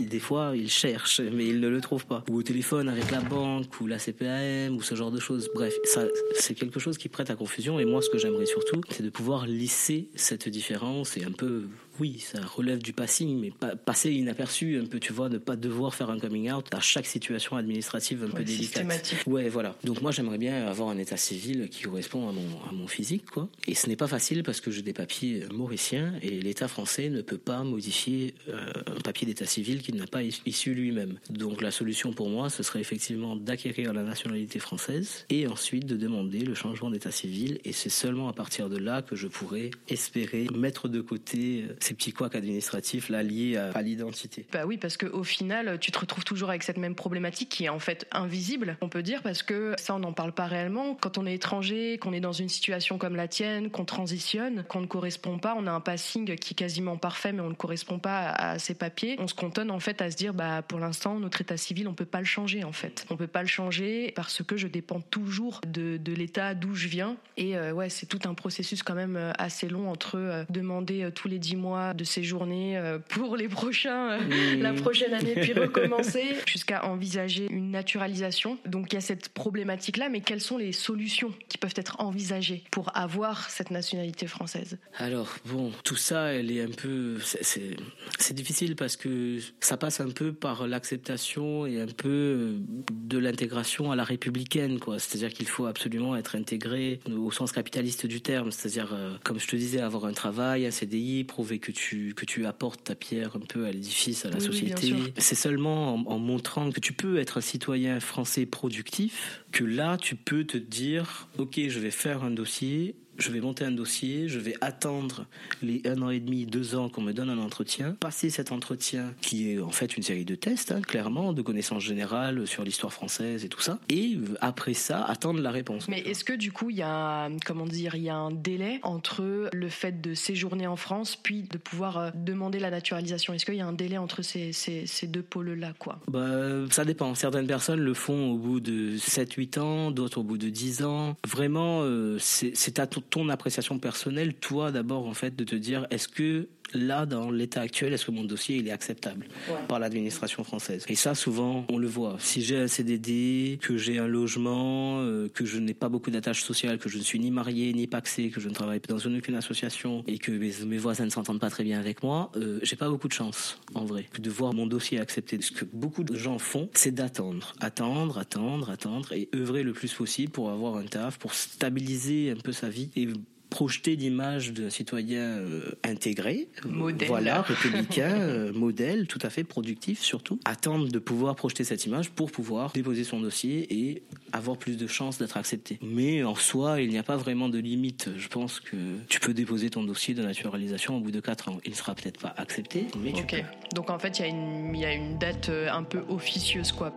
Des 0.00 0.18
fois, 0.18 0.52
il 0.54 0.68
cherche, 0.68 1.20
mais 1.20 1.46
il 1.46 1.60
ne 1.60 1.68
le 1.68 1.80
trouve 1.80 2.06
pas. 2.06 2.24
Ou 2.28 2.36
au 2.36 2.42
téléphone 2.42 2.88
avec 2.88 3.10
la 3.10 3.20
banque, 3.20 3.80
ou 3.80 3.86
la 3.86 3.98
CPAM, 3.98 4.76
ou 4.76 4.82
ce 4.82 4.94
genre 4.94 5.10
de 5.10 5.20
choses. 5.20 5.48
Bref, 5.54 5.74
ça, 5.84 6.04
c'est 6.34 6.54
quelque 6.54 6.80
chose 6.80 6.98
qui 6.98 7.08
prête 7.08 7.30
à 7.30 7.36
confusion. 7.36 7.78
Et 7.78 7.84
moi, 7.84 8.02
ce 8.02 8.10
que 8.10 8.18
j'aimerais 8.18 8.46
surtout, 8.46 8.80
c'est 8.90 9.02
de 9.02 9.10
pouvoir 9.10 9.46
lisser 9.46 10.08
cette 10.14 10.48
différence 10.48 11.16
et 11.16 11.24
un 11.24 11.32
peu 11.32 11.68
oui, 12.00 12.18
ça 12.20 12.40
relève 12.40 12.78
du 12.78 12.92
passing, 12.92 13.40
mais 13.40 13.52
passer 13.84 14.12
inaperçu, 14.12 14.78
un 14.78 14.86
peu, 14.86 15.00
tu 15.00 15.12
vois, 15.12 15.28
ne 15.28 15.38
pas 15.38 15.56
devoir 15.56 15.94
faire 15.94 16.10
un 16.10 16.18
coming 16.18 16.50
out 16.50 16.66
à 16.72 16.80
chaque 16.80 17.06
situation 17.06 17.56
administrative 17.56 18.24
un 18.24 18.30
peu 18.30 18.44
délicate. 18.44 18.86
Ouais, 19.28 19.50
voilà. 19.50 19.74
Donc 19.84 20.00
moi, 20.00 20.10
j'aimerais 20.10 20.38
bien 20.38 20.66
avoir 20.66 20.88
un 20.88 20.96
état 20.96 21.18
civil 21.18 21.68
qui 21.68 21.82
correspond 21.82 22.30
à 22.30 22.32
mon, 22.32 22.48
à 22.68 22.72
mon 22.72 22.86
physique, 22.86 23.26
quoi. 23.30 23.48
Et 23.66 23.74
ce 23.74 23.86
n'est 23.86 23.96
pas 23.96 24.06
facile 24.06 24.42
parce 24.42 24.62
que 24.62 24.70
j'ai 24.70 24.80
des 24.80 24.94
papiers 24.94 25.44
mauriciens 25.52 26.14
et 26.22 26.30
l'État 26.40 26.66
français 26.66 27.10
ne 27.10 27.20
peut 27.20 27.36
pas 27.36 27.62
modifier 27.62 28.34
euh, 28.48 28.72
un 28.86 29.00
papier 29.00 29.26
d'état 29.26 29.44
civil 29.44 29.82
qu'il 29.82 29.96
n'a 29.96 30.06
pas 30.06 30.22
issu 30.22 30.72
lui-même. 30.72 31.18
Donc 31.28 31.60
la 31.60 31.70
solution 31.70 32.12
pour 32.14 32.30
moi, 32.30 32.48
ce 32.48 32.62
serait 32.62 32.80
effectivement 32.80 33.36
d'acquérir 33.36 33.92
la 33.92 34.02
nationalité 34.02 34.58
française 34.58 35.26
et 35.28 35.46
ensuite 35.46 35.84
de 35.84 35.96
demander 35.96 36.40
le 36.40 36.54
changement 36.54 36.90
d'état 36.90 37.10
civil. 37.10 37.60
Et 37.66 37.72
c'est 37.72 37.90
seulement 37.90 38.28
à 38.28 38.32
partir 38.32 38.70
de 38.70 38.78
là 38.78 39.02
que 39.02 39.14
je 39.14 39.28
pourrais 39.28 39.70
espérer 39.88 40.46
mettre 40.54 40.88
de 40.88 41.02
côté 41.02 41.64
euh, 41.68 41.76
ces 41.80 41.92
petits 41.92 42.12
couacs 42.12 42.34
administratifs 42.34 43.10
là 43.10 43.22
liés 43.22 43.56
à, 43.56 43.82
l'identité. 43.82 44.46
Bah 44.52 44.64
oui, 44.64 44.78
parce 44.78 44.96
qu'au 44.96 45.22
final, 45.22 45.78
tu 45.78 45.92
te 45.92 45.98
retrouves 45.98 46.24
toujours 46.24 46.48
avec 46.48 46.62
cette 46.62 46.78
même 46.78 46.94
problématique 46.94 47.50
qui 47.50 47.64
est 47.64 47.68
en 47.68 47.78
fait 47.78 48.06
invisible, 48.12 48.76
on 48.80 48.88
peut 48.88 49.02
dire, 49.02 49.17
parce 49.22 49.42
que 49.42 49.74
ça, 49.78 49.94
on 49.94 49.98
n'en 49.98 50.12
parle 50.12 50.32
pas 50.32 50.46
réellement. 50.46 50.94
Quand 51.00 51.18
on 51.18 51.26
est 51.26 51.34
étranger, 51.34 51.98
qu'on 51.98 52.12
est 52.12 52.20
dans 52.20 52.32
une 52.32 52.48
situation 52.48 52.98
comme 52.98 53.16
la 53.16 53.28
tienne, 53.28 53.70
qu'on 53.70 53.84
transitionne, 53.84 54.64
qu'on 54.68 54.80
ne 54.80 54.86
correspond 54.86 55.38
pas, 55.38 55.54
on 55.56 55.66
a 55.66 55.72
un 55.72 55.80
passing 55.80 56.36
qui 56.36 56.52
est 56.52 56.56
quasiment 56.56 56.96
parfait, 56.96 57.32
mais 57.32 57.40
on 57.40 57.48
ne 57.48 57.54
correspond 57.54 57.98
pas 57.98 58.30
à, 58.30 58.58
ces 58.58 58.74
papiers. 58.74 59.16
On 59.18 59.28
se 59.28 59.34
cantonne 59.34 59.70
en 59.70 59.80
fait 59.80 60.00
à 60.02 60.10
se 60.10 60.16
dire, 60.16 60.34
bah 60.34 60.62
pour 60.62 60.78
l'instant, 60.78 61.18
notre 61.18 61.40
état 61.40 61.56
civil, 61.56 61.88
on 61.88 61.94
peut 61.94 62.04
pas 62.04 62.20
le 62.20 62.24
changer 62.24 62.64
en 62.64 62.72
fait. 62.72 63.06
On 63.10 63.16
peut 63.16 63.26
pas 63.26 63.42
le 63.42 63.48
changer 63.48 64.12
parce 64.14 64.42
que 64.42 64.56
je 64.56 64.66
dépends 64.66 65.00
toujours 65.00 65.60
de, 65.66 65.96
de 65.96 66.12
l'état 66.12 66.54
d'où 66.54 66.74
je 66.74 66.88
viens. 66.88 67.16
Et 67.36 67.56
euh, 67.56 67.72
ouais, 67.72 67.88
c'est 67.88 68.06
tout 68.06 68.20
un 68.24 68.34
processus 68.34 68.82
quand 68.82 68.94
même 68.94 69.16
euh, 69.16 69.32
assez 69.38 69.68
long 69.68 69.90
entre 69.90 70.16
euh, 70.16 70.44
demander 70.50 71.08
tous 71.14 71.28
les 71.28 71.38
dix 71.38 71.56
mois 71.56 71.94
de 71.94 72.04
séjourner 72.04 72.80
pour 73.08 73.36
les 73.36 73.48
prochains, 73.48 74.18
mmh. 74.18 74.60
la 74.60 74.72
prochaine 74.72 75.14
année, 75.14 75.34
puis 75.34 75.52
recommencer, 75.52 76.24
jusqu'à 76.46 76.84
envisager 76.84 77.46
une 77.50 77.70
naturalisation. 77.70 78.58
Donc 78.66 78.92
il 78.92 78.96
y 78.96 78.98
a 78.98 79.00
cette 79.08 79.30
problématique-là, 79.30 80.10
mais 80.10 80.20
quelles 80.20 80.42
sont 80.42 80.58
les 80.58 80.72
solutions 80.72 81.32
qui 81.48 81.56
peuvent 81.56 81.74
être 81.76 82.00
envisagées 82.00 82.62
pour 82.70 82.94
avoir 82.94 83.48
cette 83.48 83.70
nationalité 83.70 84.26
française? 84.26 84.76
Alors, 84.98 85.34
bon, 85.46 85.72
tout 85.82 85.96
ça, 85.96 86.34
elle 86.34 86.50
est 86.50 86.60
un 86.60 86.70
peu. 86.70 87.16
C'est 87.22 88.34
difficile 88.34 88.76
parce 88.76 88.96
que 88.96 89.38
ça 89.60 89.78
passe 89.78 90.00
un 90.00 90.10
peu 90.10 90.34
par 90.34 90.66
l'acceptation 90.66 91.64
et 91.64 91.80
un 91.80 91.86
peu 91.86 92.56
de 92.92 93.16
l'intégration 93.16 93.90
à 93.90 93.96
la 93.96 94.04
républicaine, 94.04 94.78
quoi. 94.78 94.98
C'est-à-dire 94.98 95.32
qu'il 95.32 95.48
faut 95.48 95.64
absolument 95.64 96.14
être 96.14 96.36
intégré 96.36 97.00
au 97.10 97.30
sens 97.30 97.52
capitaliste 97.52 98.04
du 98.04 98.20
terme, 98.20 98.50
c'est-à-dire, 98.52 98.90
euh, 98.92 99.16
comme 99.24 99.40
je 99.40 99.46
te 99.46 99.56
disais, 99.56 99.80
avoir 99.80 100.04
un 100.04 100.12
travail, 100.12 100.66
un 100.66 100.70
CDI, 100.70 101.24
prouver 101.24 101.60
que 101.60 101.72
tu, 101.72 102.12
que 102.14 102.26
tu 102.26 102.44
apportes 102.44 102.84
ta 102.84 102.94
pierre 102.94 103.36
un 103.36 103.46
peu 103.46 103.64
à 103.64 103.72
l'édifice, 103.72 104.26
à 104.26 104.30
la 104.30 104.40
société. 104.40 104.94
C'est 105.16 105.34
seulement 105.34 105.94
en, 105.94 106.04
en 106.06 106.18
montrant 106.18 106.70
que 106.70 106.80
tu 106.80 106.92
peux 106.92 107.18
être 107.18 107.38
un 107.38 107.40
citoyen 107.40 108.00
français 108.00 108.44
productif 108.44 108.87
productif 108.88 109.44
que 109.52 109.64
là, 109.64 109.96
tu 109.96 110.16
peux 110.16 110.44
te 110.44 110.56
dire, 110.56 111.28
OK, 111.38 111.58
je 111.68 111.78
vais 111.78 111.90
faire 111.90 112.24
un 112.24 112.30
dossier 112.30 112.94
je 113.18 113.30
vais 113.32 113.40
monter 113.40 113.64
un 113.64 113.72
dossier, 113.72 114.28
je 114.28 114.38
vais 114.38 114.54
attendre 114.60 115.26
les 115.62 115.82
un 115.86 116.00
an 116.02 116.10
et 116.10 116.20
demi, 116.20 116.46
deux 116.46 116.76
ans 116.76 116.88
qu'on 116.88 117.02
me 117.02 117.12
donne 117.12 117.30
un 117.30 117.38
entretien, 117.38 117.96
passer 118.00 118.30
cet 118.30 118.52
entretien 118.52 119.14
qui 119.20 119.52
est 119.52 119.58
en 119.58 119.70
fait 119.70 119.96
une 119.96 120.02
série 120.02 120.24
de 120.24 120.34
tests, 120.34 120.72
hein, 120.72 120.80
clairement, 120.80 121.32
de 121.32 121.42
connaissances 121.42 121.82
générales 121.82 122.46
sur 122.46 122.64
l'histoire 122.64 122.92
française 122.92 123.44
et 123.44 123.48
tout 123.48 123.60
ça, 123.60 123.80
et 123.88 124.16
euh, 124.16 124.36
après 124.40 124.74
ça, 124.74 125.04
attendre 125.04 125.40
la 125.40 125.50
réponse. 125.50 125.88
Mais 125.88 126.00
est-ce 126.00 126.24
que 126.24 126.32
du 126.32 126.52
coup, 126.52 126.70
il 126.70 126.76
y 126.76 126.82
a, 126.82 127.28
comment 127.44 127.66
dire, 127.66 127.94
il 127.96 128.02
y 128.02 128.08
a 128.08 128.16
un 128.16 128.30
délai 128.30 128.78
entre 128.82 129.50
le 129.52 129.68
fait 129.68 130.00
de 130.00 130.14
séjourner 130.14 130.66
en 130.66 130.76
France 130.76 131.16
puis 131.16 131.42
de 131.42 131.58
pouvoir 131.58 131.98
euh, 131.98 132.10
demander 132.14 132.60
la 132.60 132.70
naturalisation? 132.70 133.34
Est-ce 133.34 133.44
qu'il 133.44 133.56
y 133.56 133.60
a 133.60 133.66
un 133.66 133.72
délai 133.72 133.98
entre 133.98 134.22
ces, 134.22 134.52
ces, 134.52 134.86
ces 134.86 135.06
deux 135.06 135.22
pôles-là, 135.22 135.74
quoi? 135.78 136.00
Bah, 136.08 136.68
Ça 136.70 136.84
dépend. 136.84 137.14
Certaines 137.14 137.46
personnes 137.46 137.80
le 137.80 137.94
font 137.94 138.30
au 138.30 138.36
bout 138.36 138.60
de 138.60 138.96
7-8 139.38 139.60
ans, 139.60 139.90
d'autres 139.90 140.18
au 140.18 140.22
bout 140.22 140.38
de 140.38 140.48
10 140.48 140.82
ans. 140.84 141.16
Vraiment, 141.26 141.80
euh, 141.82 142.18
c'est 142.20 142.78
à 142.78 142.86
ton 142.86 143.28
appréciation 143.28 143.78
personnelle, 143.78 144.34
toi 144.34 144.72
d'abord 144.72 145.06
en 145.06 145.14
fait, 145.14 145.36
de 145.36 145.44
te 145.44 145.54
dire 145.54 145.86
est-ce 145.90 146.08
que 146.08 146.48
là, 146.74 147.06
dans 147.06 147.30
l'état 147.30 147.60
actuel, 147.60 147.92
est-ce 147.92 148.06
que 148.06 148.10
mon 148.10 148.24
dossier 148.24 148.56
il 148.56 148.68
est 148.68 148.72
acceptable 148.72 149.26
par 149.68 149.78
l'administration 149.78 150.44
française? 150.44 150.84
Et 150.88 150.94
ça, 150.94 151.14
souvent, 151.14 151.66
on 151.68 151.78
le 151.78 151.88
voit. 151.88 152.16
Si 152.18 152.42
j'ai 152.42 152.58
un 152.58 152.68
CDD, 152.68 153.58
que 153.60 153.76
j'ai 153.76 153.98
un 153.98 154.06
logement, 154.06 155.00
euh, 155.00 155.28
que 155.28 155.44
je 155.44 155.58
n'ai 155.58 155.74
pas 155.74 155.88
beaucoup 155.88 156.10
d'attaches 156.10 156.42
sociales, 156.42 156.78
que 156.78 156.88
je 156.88 156.98
ne 156.98 157.02
suis 157.02 157.18
ni 157.18 157.30
marié 157.30 157.72
ni 157.72 157.86
paxé, 157.86 158.30
que 158.30 158.40
je 158.40 158.48
ne 158.48 158.54
travaille 158.54 158.80
dans 158.88 158.98
aucune 158.98 159.34
association 159.34 160.04
et 160.06 160.18
que 160.18 160.30
mes, 160.30 160.78
voisins 160.78 161.04
ne 161.04 161.10
s'entendent 161.10 161.40
pas 161.40 161.50
très 161.50 161.64
bien 161.64 161.78
avec 161.78 162.02
moi, 162.02 162.30
euh, 162.36 162.58
j'ai 162.62 162.76
pas 162.76 162.88
beaucoup 162.88 163.08
de 163.08 163.12
chance, 163.12 163.58
en 163.74 163.84
vrai, 163.84 164.06
de 164.18 164.30
voir 164.30 164.52
mon 164.52 164.66
dossier 164.66 165.00
accepté. 165.00 165.40
Ce 165.40 165.52
que 165.52 165.64
beaucoup 165.64 166.04
de 166.04 166.16
gens 166.16 166.38
font, 166.38 166.68
c'est 166.74 166.94
d'attendre, 166.94 167.54
attendre, 167.60 168.18
attendre, 168.18 168.70
attendre 168.70 169.12
et 169.12 169.28
œuvrer 169.34 169.62
le 169.62 169.72
plus 169.72 169.92
possible 169.92 170.32
pour 170.32 170.50
avoir 170.50 170.76
un 170.76 170.84
taf, 170.84 171.18
pour 171.18 171.34
stabiliser 171.34 172.30
un 172.30 172.40
peu 172.40 172.52
sa 172.52 172.68
vie 172.68 172.90
et 172.96 173.08
projeter 173.50 173.96
l'image 173.96 174.52
d'un 174.52 174.70
citoyen 174.70 175.20
euh, 175.20 175.72
intégré, 175.84 176.48
modèle. 176.64 177.08
voilà, 177.08 177.42
républicain, 177.42 178.12
euh, 178.20 178.52
modèle, 178.52 179.06
tout 179.06 179.18
à 179.22 179.30
fait 179.30 179.44
productif 179.44 180.00
surtout. 180.02 180.38
Attendre 180.44 180.88
de 180.88 180.98
pouvoir 180.98 181.34
projeter 181.34 181.64
cette 181.64 181.86
image 181.86 182.10
pour 182.10 182.30
pouvoir 182.30 182.72
déposer 182.72 183.04
son 183.04 183.20
dossier 183.20 183.66
et 183.72 184.02
avoir 184.32 184.56
plus 184.56 184.76
de 184.76 184.86
chances 184.86 185.18
d'être 185.18 185.36
accepté. 185.36 185.78
Mais 185.82 186.22
en 186.24 186.34
soi, 186.34 186.80
il 186.80 186.90
n'y 186.90 186.98
a 186.98 187.02
pas 187.02 187.16
vraiment 187.16 187.48
de 187.48 187.58
limite. 187.58 188.10
Je 188.16 188.28
pense 188.28 188.60
que 188.60 188.76
tu 189.08 189.20
peux 189.20 189.34
déposer 189.34 189.70
ton 189.70 189.82
dossier 189.82 190.14
de 190.14 190.22
naturalisation 190.22 190.96
au 190.96 191.00
bout 191.00 191.10
de 191.10 191.20
4 191.20 191.48
ans. 191.48 191.58
Il 191.64 191.70
ne 191.70 191.76
sera 191.76 191.94
peut-être 191.94 192.20
pas 192.20 192.34
accepté, 192.36 192.86
mais 193.02 193.12
tu 193.12 193.24
peux. 193.24 193.42
Donc 193.74 193.90
en 193.90 193.98
fait, 193.98 194.18
il 194.18 194.26
y, 194.26 194.78
y, 194.78 194.84
a 194.84 194.92
une 194.92 195.18
date 195.18 195.48
euh, 195.48 195.70
un 195.70 195.82
peu 195.82 196.02
officieuse, 196.08 196.72
quoi. 196.72 196.92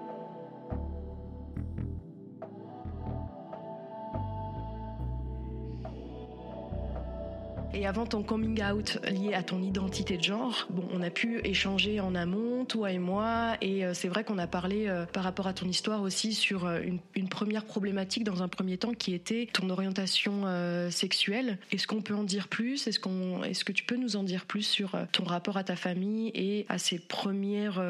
Et 7.74 7.88
avant 7.88 8.06
ton 8.06 8.22
coming 8.22 8.62
out 8.64 9.00
lié 9.10 9.34
à 9.34 9.44
ton 9.44 9.62
identité 9.62 10.18
de 10.18 10.24
genre, 10.24 10.68
bon, 10.70 10.84
on 10.92 11.02
a 11.02 11.10
pu 11.10 11.40
échanger 11.46 12.02
en 12.02 12.16
amont, 12.16 12.66
toi 12.66 12.92
et 12.92 13.00
moi, 13.00 13.56
et 13.62 13.86
euh, 13.86 13.94
c'est 13.94 14.10
vrai 14.10 14.26
qu'on 14.26 14.38
a 14.38 14.48
parlé 14.48 14.88
euh, 14.88 15.06
par 15.06 15.24
rapport 15.24 15.48
à 15.48 15.54
ton 15.54 15.66
histoire 15.68 16.02
aussi 16.02 16.34
sur 16.34 16.66
euh, 16.66 16.82
une, 17.16 17.30
première 17.30 17.64
problématique 17.64 18.26
dans 18.26 18.44
un 18.44 18.50
premier 18.50 18.78
temps 18.78 18.94
qui 18.94 19.14
était 19.14 19.48
ton 19.54 19.70
orientation 19.70 20.44
sexuelle. 20.90 21.60
Est-ce 21.72 21.88
qu'on 21.88 22.02
peut 22.02 22.14
en 22.14 22.24
dire 22.24 22.50
plus? 22.50 22.88
Est-ce 22.88 23.00
qu'on, 23.00 23.42
est-ce 23.44 23.64
que 23.64 23.72
tu 23.72 23.86
peux 23.86 23.96
nous 23.96 24.18
en 24.18 24.24
dire 24.24 24.46
plus 24.46 24.64
sur 24.64 24.98
ton 25.14 25.24
rapport 25.24 25.56
à 25.56 25.64
ta 25.64 25.78
famille 25.78 26.32
et 26.36 26.66
à 26.68 26.78
ces 26.78 27.00
premières 27.00 27.82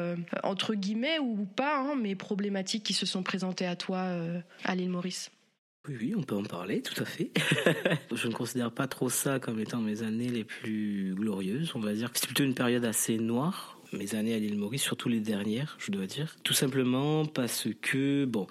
entre 0.44 0.74
guillemets 0.74 1.18
ou 1.18 1.44
pas, 1.56 1.80
hein, 1.80 1.96
mais 2.00 2.14
problématiques 2.14 2.84
qui 2.84 2.92
se 2.92 3.04
sont 3.04 3.24
présentées 3.24 3.66
à 3.66 3.74
toi 3.74 4.06
à 4.64 4.74
l'île 4.76 4.90
Maurice? 4.90 5.30
Oui, 5.88 6.14
on 6.16 6.22
peut 6.22 6.36
en 6.36 6.44
parler, 6.44 6.80
tout 6.80 7.00
à 7.02 7.04
fait. 7.04 7.30
je 8.12 8.28
ne 8.28 8.32
considère 8.32 8.70
pas 8.70 8.86
trop 8.86 9.10
ça 9.10 9.40
comme 9.40 9.58
étant 9.58 9.80
mes 9.80 10.02
années 10.02 10.28
les 10.28 10.44
plus 10.44 11.14
glorieuses. 11.14 11.72
On 11.74 11.80
va 11.80 11.92
dire 11.92 12.12
que 12.12 12.18
c'est 12.18 12.26
plutôt 12.26 12.44
une 12.44 12.54
période 12.54 12.84
assez 12.84 13.18
noire 13.18 13.81
mes 13.92 14.14
années 14.14 14.34
à 14.34 14.38
l'île 14.38 14.58
Maurice, 14.58 14.82
surtout 14.82 15.08
les 15.08 15.20
dernières, 15.20 15.76
je 15.78 15.90
dois 15.90 16.06
dire. 16.06 16.36
Tout 16.42 16.54
simplement 16.54 17.26
parce 17.26 17.68
que, 17.80 18.24
bon, 18.24 18.46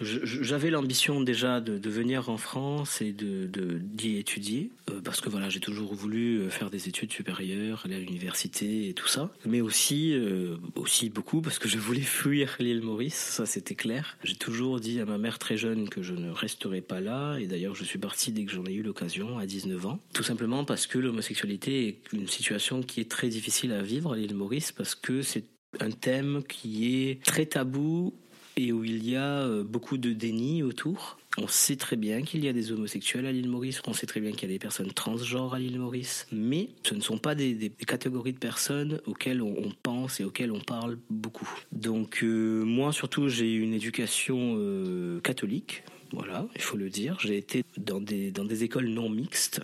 j'avais 0.00 0.70
l'ambition 0.70 1.20
déjà 1.20 1.60
de, 1.60 1.86
venir 1.88 2.28
en 2.30 2.36
France 2.36 3.00
et 3.00 3.12
de 3.12 3.46
d'y 3.80 4.16
étudier, 4.16 4.70
euh, 4.90 5.00
parce 5.02 5.20
que 5.20 5.28
voilà, 5.28 5.48
j'ai 5.48 5.60
toujours 5.60 5.94
voulu 5.94 6.38
euh, 6.38 6.50
faire 6.50 6.70
des 6.70 6.88
études 6.88 7.12
supérieures, 7.12 7.82
aller 7.84 7.96
à 7.96 7.98
l'université 7.98 8.88
et 8.88 8.94
tout 8.94 9.06
ça, 9.08 9.30
mais 9.44 9.60
aussi, 9.60 10.12
euh, 10.12 10.56
aussi 10.74 11.10
beaucoup 11.10 11.40
parce 11.40 11.58
que 11.58 11.68
je 11.68 11.78
voulais 11.78 12.00
fuir 12.00 12.56
l'île 12.58 12.82
Maurice, 12.82 13.14
ça 13.14 13.46
c'était 13.46 13.74
clair. 13.74 14.16
J'ai 14.24 14.34
toujours 14.34 14.80
dit 14.80 15.00
à 15.00 15.04
ma 15.04 15.18
mère 15.18 15.38
très 15.38 15.56
jeune 15.56 15.88
que 15.88 16.02
je 16.02 16.14
ne 16.14 16.30
resterai 16.30 16.80
pas 16.80 17.00
là, 17.00 17.38
et 17.38 17.46
d'ailleurs 17.46 17.74
je 17.74 17.84
suis 17.84 17.98
parti 17.98 18.32
dès 18.32 18.44
que 18.44 18.52
j'en 18.52 18.64
ai 18.66 18.72
eu 18.72 18.82
l'occasion, 18.82 19.38
à 19.38 19.46
19 19.46 19.86
ans, 19.86 20.00
tout 20.12 20.22
simplement 20.22 20.64
parce 20.64 20.86
que 20.86 20.98
l'homosexualité 20.98 21.88
est 21.88 21.98
une 22.12 22.28
situation 22.28 22.82
qui 22.82 23.00
est 23.00 23.10
très 23.10 23.28
difficile 23.28 23.72
à 23.72 23.82
vivre 23.82 24.12
à 24.12 24.16
l'île 24.16 24.34
Maurice, 24.34 24.72
que 24.94 25.22
c'est 25.22 25.44
un 25.80 25.90
thème 25.90 26.42
qui 26.48 27.08
est 27.08 27.22
très 27.22 27.46
tabou 27.46 28.14
et 28.56 28.72
où 28.72 28.84
il 28.84 29.06
y 29.06 29.16
a 29.16 29.42
euh, 29.42 29.62
beaucoup 29.62 29.98
de 29.98 30.12
déni 30.12 30.62
autour. 30.62 31.18
On 31.38 31.48
sait 31.48 31.76
très 31.76 31.96
bien 31.96 32.22
qu'il 32.22 32.42
y 32.42 32.48
a 32.48 32.54
des 32.54 32.72
homosexuels 32.72 33.26
à 33.26 33.32
l'île 33.32 33.50
Maurice, 33.50 33.82
on 33.86 33.92
sait 33.92 34.06
très 34.06 34.20
bien 34.20 34.32
qu'il 34.32 34.48
y 34.48 34.52
a 34.52 34.54
des 34.54 34.58
personnes 34.58 34.90
transgenres 34.90 35.52
à 35.52 35.58
l'île 35.58 35.78
Maurice, 35.78 36.26
mais 36.32 36.70
ce 36.82 36.94
ne 36.94 37.02
sont 37.02 37.18
pas 37.18 37.34
des, 37.34 37.70
catégories 37.86 38.32
de 38.32 38.38
personnes 38.38 39.00
auxquelles 39.04 39.42
on, 39.42 39.70
pense 39.82 40.18
et 40.20 40.24
auxquelles 40.24 40.52
on 40.52 40.60
parle 40.60 40.98
beaucoup. 41.10 41.50
Donc 41.72 42.20
euh, 42.22 42.64
moi 42.64 42.90
surtout 42.92 43.28
j'ai 43.28 43.52
une 43.52 43.74
éducation 43.74 44.54
euh, 44.56 45.20
catholique, 45.20 45.84
voilà, 46.12 46.46
il 46.54 46.62
faut 46.62 46.76
le 46.76 46.88
dire. 46.88 47.18
J'ai 47.20 47.36
été 47.36 47.64
dans 47.76 48.00
des, 48.00 48.64
écoles 48.64 48.88
non 48.88 49.10
mixtes, 49.10 49.60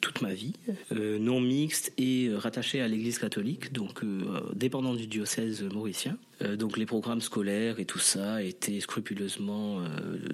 toute 0.00 0.22
ma 0.22 0.34
vie, 0.34 0.54
euh, 0.92 1.18
non 1.18 1.40
mixte 1.40 1.92
et 1.98 2.30
rattaché 2.34 2.80
à 2.80 2.88
l'Église 2.88 3.18
catholique, 3.18 3.72
donc 3.72 4.02
euh, 4.02 4.40
dépendant 4.54 4.94
du 4.94 5.06
diocèse 5.06 5.62
mauricien. 5.62 6.16
donc 6.58 6.76
les 6.76 6.86
programmes 6.86 7.20
scolaires 7.20 7.80
et 7.80 7.86
tout 7.86 7.98
ça 7.98 8.42
étaient 8.42 8.80
scrupuleusement 8.80 9.80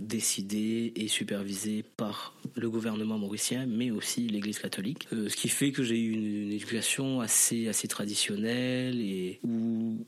décidés 0.01 0.93
et 0.97 1.07
supervisés 1.07 1.85
par 1.97 2.35
le 2.57 2.69
gouvernement 2.69 3.19
mauricien, 3.19 3.67
mais 3.67 3.91
aussi 3.91 4.29
l'Église 4.29 4.59
catholique. 4.59 5.07
ce 5.11 5.37
qui 5.37 5.49
fait 5.49 5.71
que 5.71 5.83
j'ai 5.83 5.99
eu 5.99 6.13
une, 6.13 6.43
une, 6.43 6.53
éducation 6.53 7.21
assez 7.21 7.69
assez 7.69 7.89
traditionnelle 7.89 9.01
et 9.01 9.39
où 9.45 10.05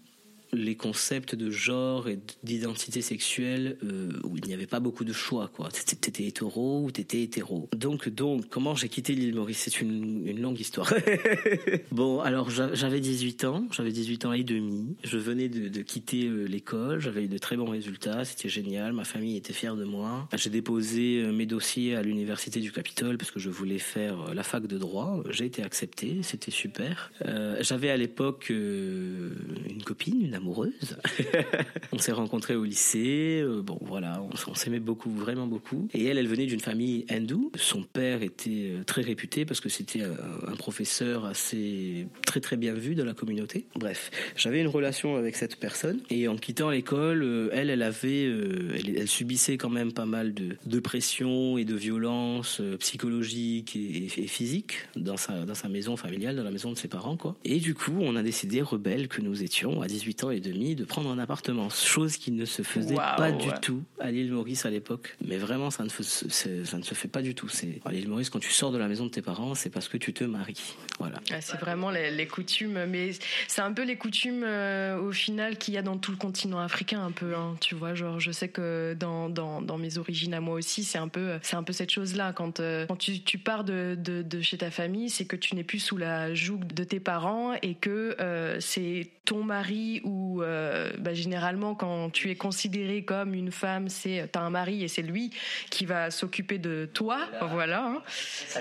les 0.55 0.77
concepts 0.77 1.35
de 1.35 1.51
genre 1.51 2.09
et 2.09 2.19
d'identité 2.43 3.03
sexuelle 3.03 3.77
euh, 3.85 4.11
où 4.25 4.37
il 4.37 4.45
n'y 4.45 4.55
avait 4.55 4.67
pas 4.67 4.81
beaucoup 4.81 5.05
de 5.05 5.13
choix 5.13 5.49
quoi. 5.49 5.69
T'étais 5.71 6.25
hétéro 6.25 6.83
ou 6.85 6.91
t'étais 6.91 7.23
hétéro. 7.23 7.69
Donc 7.77 8.09
donc 8.09 8.49
comment 8.49 8.75
j'ai 8.75 8.89
quitté 8.89 9.15
l'île 9.15 9.35
Maurice? 9.35 9.59
C'est 9.65 9.81
une, 9.81 10.41
longue 10.41 10.59
histoire. 10.59 10.93
Bon 11.91 12.21
alors 12.21 12.51
j'avais 12.51 13.01
18 13.01 13.45
ans. 13.45 13.67
J'avais 13.71 13.93
18 13.93 14.25
ans 14.27 14.33
et 14.33 14.45
demi. 14.45 14.97
Je 15.05 15.19
venais 15.19 15.49
de, 15.49 15.83
quitter 15.83 16.27
euh, 16.27 16.45
l'école. 16.45 17.01
J'avais 17.01 17.25
eu 17.25 17.29
de 17.29 17.39
très 17.39 17.57
bons 17.57 17.69
résultats. 17.71 18.25
C'était 18.25 18.49
génial. 18.49 18.93
Ma 18.93 19.05
famille 19.05 19.37
était 19.37 19.53
fière 19.53 19.77
de 19.77 19.85
moi. 19.85 20.29
J'ai 20.35 20.51
déposé 20.51 21.23
euh, 21.23 21.33
mes 21.33 21.47
dossiers 21.47 21.95
à 21.95 22.03
l'université 22.03 22.61
du 22.61 22.73
Capitole 22.73 23.19
parce 23.19 23.31
que 23.31 23.41
je 23.41 23.51
voulais 23.51 23.79
faire 23.79 24.35
la 24.35 24.43
fac 24.43 24.67
de 24.67 24.79
droit. 24.79 25.23
J'ai 25.31 25.47
été 25.47 25.63
accepté. 25.63 26.19
C'était 26.23 26.51
super. 26.51 27.13
J'avais 27.61 27.91
à 27.91 27.97
l'époque 27.97 28.51
une 28.51 29.83
copine 29.85 30.05
une 30.21 30.35
amoureuse. 30.45 30.99
on 31.93 31.99
s'est 31.99 32.13
rencontrés 32.13 32.55
au 32.55 32.65
lycée. 32.65 33.41
Euh, 33.43 33.63
bon, 33.63 33.79
voilà, 33.81 34.23
on, 34.47 34.55
s'aimait 34.55 34.79
beaucoup, 34.79 35.11
vraiment 35.11 35.47
beaucoup. 35.47 35.89
Et 35.95 36.05
elle, 36.05 36.19
elle 36.19 36.29
venait 36.29 36.47
d'une 36.47 36.61
famille 36.61 37.07
hindoue. 37.09 37.51
Son 37.57 37.83
père 37.83 38.23
était 38.23 38.71
euh, 38.71 38.85
très 38.85 39.01
réputé 39.01 39.47
parce 39.47 39.61
que 39.61 39.71
c'était 39.71 40.03
un, 40.03 40.57
professeur 40.57 41.25
assez 41.25 42.07
très 42.27 42.41
très 42.41 42.57
bien 42.57 42.75
vu 42.75 42.95
de 42.95 43.03
la 43.03 43.15
communauté. 43.15 43.67
Bref, 43.75 44.11
j'avais 44.37 44.61
une 44.61 44.69
relation 44.69 45.17
avec 45.17 45.37
cette 45.37 45.57
personne 45.57 46.01
et 46.11 46.29
en 46.29 46.37
quittant 46.37 46.71
l'école, 46.71 47.23
euh, 47.23 47.49
elle, 47.53 47.71
elle 47.71 47.83
avait, 47.83 48.25
elle, 48.25 49.09
subissait 49.09 49.57
quand 49.57 49.71
même 49.71 49.93
pas 49.93 50.07
mal 50.07 50.35
de, 50.35 50.57
de 50.65 50.81
pression 50.81 51.59
et 51.59 51.65
de 51.65 51.75
violence 51.75 52.61
psychologique 52.81 53.77
et, 53.77 54.05
et, 54.05 54.27
physique 54.27 54.89
dans 54.97 55.17
sa 55.17 55.45
dans 55.45 55.55
sa 55.55 55.69
maison 55.69 55.97
familiale, 55.97 56.37
dans 56.37 56.45
la 56.45 56.51
maison 56.51 56.71
de 56.73 56.79
ses 56.79 56.89
parents, 56.89 57.17
quoi. 57.17 57.37
Et 57.45 57.59
du 57.59 57.75
coup, 57.75 57.97
on 58.01 58.17
a 58.17 58.23
décidé 58.23 58.63
rebelles 58.63 59.09
que 59.09 59.21
nous 59.21 59.43
étions 59.43 59.83
à 59.83 59.87
18 59.87 60.25
ans 60.25 60.31
et 60.35 60.41
demi 60.41 60.75
de 60.75 60.85
prendre 60.85 61.11
un 61.11 61.19
appartement, 61.19 61.71
chose 61.71 62.17
qui 62.17 62.31
ne 62.31 62.45
se 62.45 62.63
faisait 62.63 62.95
pas 62.95 63.33
du 63.33 63.49
tout 63.63 63.83
à 64.01 64.11
l'île 64.11 64.33
Maurice 64.33 64.67
à 64.67 64.71
l'époque. 64.71 65.17
Mais 65.25 65.37
vraiment, 65.37 65.71
ça 65.71 65.85
ne, 65.85 65.89
ça 65.89 66.77
ne 66.79 66.83
se 66.83 66.95
fait 66.95 67.09
pas 67.09 67.23
du 67.23 67.35
tout. 67.35 67.49
C'est 67.49 67.81
à 67.85 67.93
l'île 67.93 68.09
Maurice, 68.09 68.31
quand 68.31 68.41
tu 68.41 68.51
sors 68.51 68.73
de 68.73 68.79
la 68.79 68.89
maison 68.89 69.05
de 69.05 69.11
tes 69.11 69.23
parents, 69.23 69.55
c'est 69.55 69.71
parce 69.71 69.89
que 69.89 69.97
tu 69.97 70.13
te 70.13 70.25
maries. 70.25 70.75
Voilà. 70.99 71.21
Ah, 71.33 71.41
c'est 71.41 71.59
vraiment 71.59 71.91
les, 71.91 72.27
coutumes, 72.27 72.87
mais 72.87 73.11
c'est 73.49 73.61
un 73.61 73.73
peu 73.73 73.85
les 73.85 73.97
coutumes 73.97 74.45
euh, 74.45 74.99
au 74.99 75.13
final 75.13 75.59
qu'il 75.59 75.75
y 75.75 75.79
a 75.79 75.83
dans 75.83 75.99
tout 75.99 76.11
le 76.11 76.17
continent 76.17 76.59
africain, 76.59 77.05
un 77.05 77.13
peu. 77.13 77.35
Hein, 77.35 77.57
tu 77.61 77.75
vois, 77.75 77.95
genre, 77.95 78.21
je 78.21 78.31
sais 78.31 78.49
que 78.49 78.97
dans, 78.99 79.29
dans, 79.29 79.61
dans 79.61 79.79
mes 79.79 79.99
origines 79.99 80.35
à 80.35 80.41
moi 80.41 80.55
aussi, 80.55 80.85
c'est 80.85 80.99
un 80.99 81.09
peu, 81.09 81.39
c'est 81.43 81.57
un 81.57 81.63
peu 81.63 81.73
cette 81.73 81.91
chose-là. 81.91 82.33
Quand, 82.33 82.61
euh, 82.61 82.87
quand 82.87 82.97
tu, 82.97 83.21
tu 83.21 83.39
pars 83.39 83.65
de, 83.65 83.97
de, 83.99 84.23
de, 84.23 84.41
chez 84.41 84.59
ta 84.59 84.71
famille, 84.71 85.11
c'est 85.11 85.25
que 85.25 85.37
tu 85.37 85.55
n'es 85.55 85.65
plus 85.65 85.79
sous 85.79 85.97
la 85.97 86.35
joug 86.35 86.61
de 86.75 86.85
tes 86.85 87.01
parents 87.01 87.55
et 87.63 87.75
que 87.75 88.17
euh, 88.21 88.59
c'est 88.61 89.09
ton 89.25 89.43
mari 89.43 90.01
ou 90.05 90.14
bah, 90.41 91.15
généralement 91.15 91.75
quand 91.75 92.11
tu 92.11 92.31
es 92.31 92.37
considéré 92.37 93.05
comme 93.05 93.35
une 93.35 93.51
femme, 93.51 93.89
c'est 93.89 94.29
t'as 94.31 94.41
un 94.41 94.51
mari 94.51 94.83
et 94.83 94.89
c'est 94.89 95.03
lui 95.03 95.31
qui 95.71 95.87
va 95.87 96.11
s'occuper 96.11 96.59
de 96.59 96.89
toi, 96.93 97.21
voilà, 97.51 97.85
hein, 97.87 98.03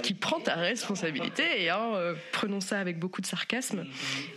qui 0.01 0.13
prend 0.13 0.39
ta 0.39 0.55
responsabilité 0.55 1.43
et 1.63 1.69
hein, 1.69 2.15
prenons 2.31 2.61
ça 2.61 2.79
avec 2.79 2.99
beaucoup 2.99 3.21
de 3.21 3.25
sarcasme. 3.25 3.85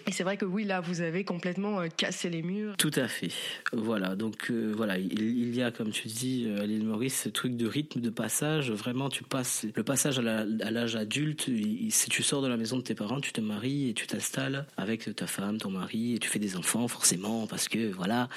Et 0.06 0.12
c'est 0.12 0.24
vrai 0.24 0.36
que 0.36 0.44
oui, 0.44 0.64
là, 0.64 0.80
vous 0.80 1.00
avez 1.00 1.24
complètement 1.24 1.80
euh, 1.80 1.88
cassé 1.88 2.30
les 2.30 2.42
murs. 2.42 2.76
Tout 2.76 2.92
à 2.96 3.08
fait. 3.08 3.30
Voilà, 3.72 4.16
donc 4.16 4.50
euh, 4.50 4.72
voilà, 4.76 4.98
il, 4.98 5.54
y 5.54 5.62
a, 5.62 5.70
comme 5.70 5.90
tu 5.90 6.08
dis, 6.08 6.46
euh, 6.46 6.62
à 6.62 6.66
l'île 6.66 6.84
Maurice, 6.84 7.22
ce 7.22 7.28
truc 7.28 7.56
de 7.56 7.66
rythme, 7.66 8.00
de 8.00 8.10
passage. 8.10 8.70
Vraiment, 8.70 9.08
tu 9.08 9.24
passes 9.24 9.66
le 9.74 9.82
passage 9.82 10.18
à 10.18 10.22
l'âge 10.22 10.96
adulte. 10.96 11.50
si 11.90 12.10
tu 12.10 12.22
sors 12.22 12.42
de 12.42 12.48
la 12.48 12.56
maison 12.56 12.76
de 12.76 12.82
tes 12.82 12.94
parents, 12.94 13.20
tu 13.20 13.32
te 13.32 13.40
maries 13.40 13.90
et 13.90 13.94
tu 13.94 14.06
t'installes 14.06 14.66
avec 14.76 15.14
ta 15.14 15.26
femme, 15.26 15.58
ton 15.58 15.70
mari, 15.70 16.14
et 16.14 16.18
tu 16.18 16.28
fais 16.28 16.38
des 16.38 16.56
enfants, 16.56 16.86
forcément, 16.88 17.05
parce 17.48 17.68
que 17.68 17.92
voilà. 17.92 18.28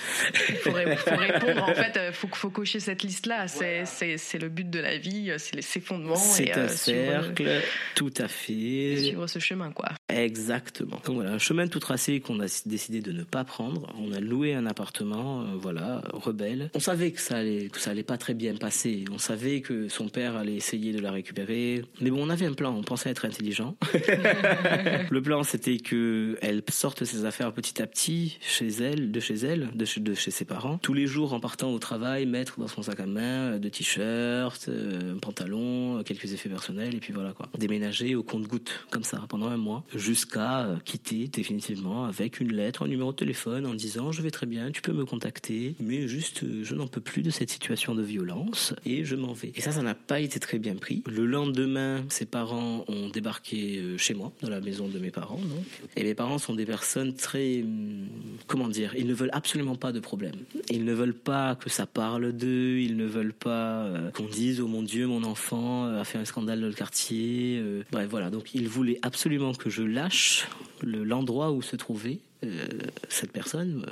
Il 0.50 0.56
faut, 0.56 0.72
répondre, 0.72 1.64
en 1.64 1.74
fait, 1.74 2.00
il 2.08 2.14
faut, 2.14 2.28
faut, 2.28 2.50
cocher 2.50 2.80
cette 2.80 3.04
liste-là. 3.04 3.48
C'est 3.48 4.40
le 4.40 4.50
but 4.50 4.70
de 4.70 4.80
la 4.80 4.98
vie, 4.98 5.32
c'est 5.38 5.62
ses 5.62 5.80
fondements. 5.80 6.16
C'est 6.16 6.52
un 6.54 6.68
cercle, 6.68 7.50
tout 7.96 8.14
à 8.18 8.28
fait. 8.28 8.98
Suivre 8.98 9.28
ce 9.28 9.40
chemin, 9.40 9.72
quoi. 9.72 9.90
Exactement. 10.10 11.00
Donc 11.06 11.16
voilà, 11.16 11.32
un 11.34 11.38
chemin 11.38 11.68
tout 11.68 11.80
tracé 11.80 12.20
qu'on 12.20 12.40
a 12.40 12.46
décidé 12.66 13.02
de 13.02 13.12
ne 13.12 13.24
pas 13.24 13.44
prendre. 13.44 13.94
On 14.00 14.12
a 14.12 14.20
loué 14.20 14.56
un 14.56 14.66
appartement, 14.66 15.42
euh, 15.42 15.46
voilà, 15.56 16.02
rebelle. 16.14 16.72
On 16.74 16.80
savait 16.80 17.12
que 17.12 17.22
ça 17.22 17.38
allait, 17.38 17.70
que 17.70 17.80
ça 17.80 17.92
allait 17.92 18.04
pas 18.04 18.18
très 18.18 18.34
bien 18.34 18.56
passer. 18.56 19.06
On 19.12 19.20
savait 19.20 19.62
que 19.62 19.88
son 19.88 20.10
père 20.10 20.36
allait 20.36 20.56
essayer 20.56 20.94
de 20.94 21.00
la 21.00 21.12
récupérer. 21.12 21.84
Mais 22.02 22.10
bon, 22.10 22.26
on 22.26 22.30
avait 22.30 22.48
un 22.48 22.54
plan. 22.54 22.76
On 22.76 22.84
pensait 22.84 23.10
être 23.10 23.26
intelligent. 23.26 23.76
le 25.10 25.22
plan, 25.22 25.44
c'était 25.44 25.78
que 25.78 26.38
elle 26.42 26.64
sorte 26.72 27.04
ses 27.04 27.26
affaires 27.26 27.54
petit 27.54 27.82
à 27.82 27.88
petit 27.88 28.38
chez 28.42 28.68
elle, 28.68 29.12
de 29.12 29.20
chez 29.20 29.36
elle, 29.36 29.70
de 29.76 29.86
chez, 29.86 30.02
de 30.02 30.14
chez 30.16 30.32
ses 30.32 30.46
parents. 30.46 30.80
Tous 30.80 30.94
les 30.94 31.06
jours, 31.06 31.34
en 31.34 31.40
partant 31.40 31.72
au 31.72 31.80
travail, 31.80 32.26
mettre 32.26 32.60
dans 32.60 32.68
son 32.68 32.82
sac 32.82 33.00
à 33.00 33.06
main 33.06 33.54
euh, 33.54 33.60
de 33.60 33.70
t-shirts, 33.70 34.70
euh, 34.70 35.16
un 35.16 35.20
pantalon, 35.20 36.04
quelques 36.04 36.34
effets 36.34 36.50
personnels, 36.50 36.96
et 36.96 37.00
puis 37.00 37.14
voilà 37.14 37.34
quoi. 37.34 37.48
Déménager 37.58 38.16
au 38.16 38.24
compte-goutte, 38.24 38.88
comme 38.90 39.04
ça, 39.04 39.24
pendant 39.30 39.48
un 39.48 39.58
mois 39.58 39.84
jusqu'à 40.00 40.62
euh, 40.62 40.78
quitter 40.84 41.28
définitivement 41.28 42.06
avec 42.06 42.40
une 42.40 42.54
lettre, 42.54 42.84
un 42.84 42.88
numéro 42.88 43.12
de 43.12 43.18
téléphone 43.18 43.66
en 43.66 43.74
disant 43.74 44.12
je 44.12 44.22
vais 44.22 44.32
très 44.32 44.46
bien, 44.46 44.72
tu 44.72 44.82
peux 44.82 44.94
me 44.94 45.06
contacter, 45.06 45.76
mais 45.80 46.08
juste 46.08 46.44
euh, 46.44 46.64
je 46.64 46.74
n'en 46.74 46.88
peux 46.88 47.02
plus 47.02 47.22
de 47.22 47.30
cette 47.30 47.50
situation 47.50 47.94
de 47.94 48.02
violence 48.02 48.74
et 48.86 49.04
je 49.06 49.16
m'en 49.16 49.34
vais. 49.34 49.52
Et 49.56 49.62
ça, 49.62 49.72
ça 49.72 49.82
n'a 49.82 49.96
pas 49.96 50.20
été 50.20 50.40
très 50.40 50.58
bien 50.58 50.76
pris. 50.76 51.04
Le 51.08 51.26
lendemain, 51.26 52.04
ses 52.10 52.26
parents 52.26 52.86
ont 52.88 53.10
débarqué 53.10 53.78
euh, 53.78 53.98
chez 53.98 54.14
moi, 54.14 54.32
dans 54.42 54.50
la 54.50 54.62
maison 54.62 54.88
de 54.88 54.98
mes 55.00 55.12
parents. 55.12 55.40
Et 55.96 56.04
mes 56.04 56.16
parents 56.16 56.38
sont 56.38 56.56
des 56.56 56.66
personnes 56.66 57.14
très, 57.14 57.62
hum, 57.62 58.08
comment 58.48 58.68
dire, 58.68 58.96
ils 58.98 59.08
ne 59.08 59.14
veulent 59.14 59.30
absolument 59.34 59.76
pas 59.76 59.92
de 59.92 60.00
problème. 60.00 60.36
Ils 60.70 60.86
ne 60.86 60.94
veulent 60.94 61.14
pas 61.14 61.56
que 61.56 61.70
ça 61.70 61.86
parle 61.86 62.32
d'eux, 62.32 62.80
ils 62.80 62.96
ne 62.96 63.06
veulent 63.06 63.34
pas 63.34 63.90
qu'on 64.14 64.28
dise 64.28 64.62
oh 64.62 64.68
mon 64.68 64.84
Dieu, 64.84 65.08
mon 65.08 65.24
enfant 65.24 65.86
a 65.86 66.04
fait 66.04 66.18
un 66.18 66.26
scandale 66.26 66.62
dans 66.62 66.68
le 66.68 66.74
quartier. 66.74 67.62
bref, 67.92 68.08
voilà. 68.10 68.30
Donc 68.30 68.54
ils 68.56 68.68
voulaient 68.68 69.00
absolument 69.02 69.54
que 69.54 69.70
je 69.70 69.84
lâche 69.90 70.48
l'endroit 70.84 71.52
où 71.52 71.62
se 71.62 71.76
trouvait 71.76 72.20
euh, 72.46 72.68
cette 73.10 73.34
personne, 73.34 73.84
euh, 73.86 73.92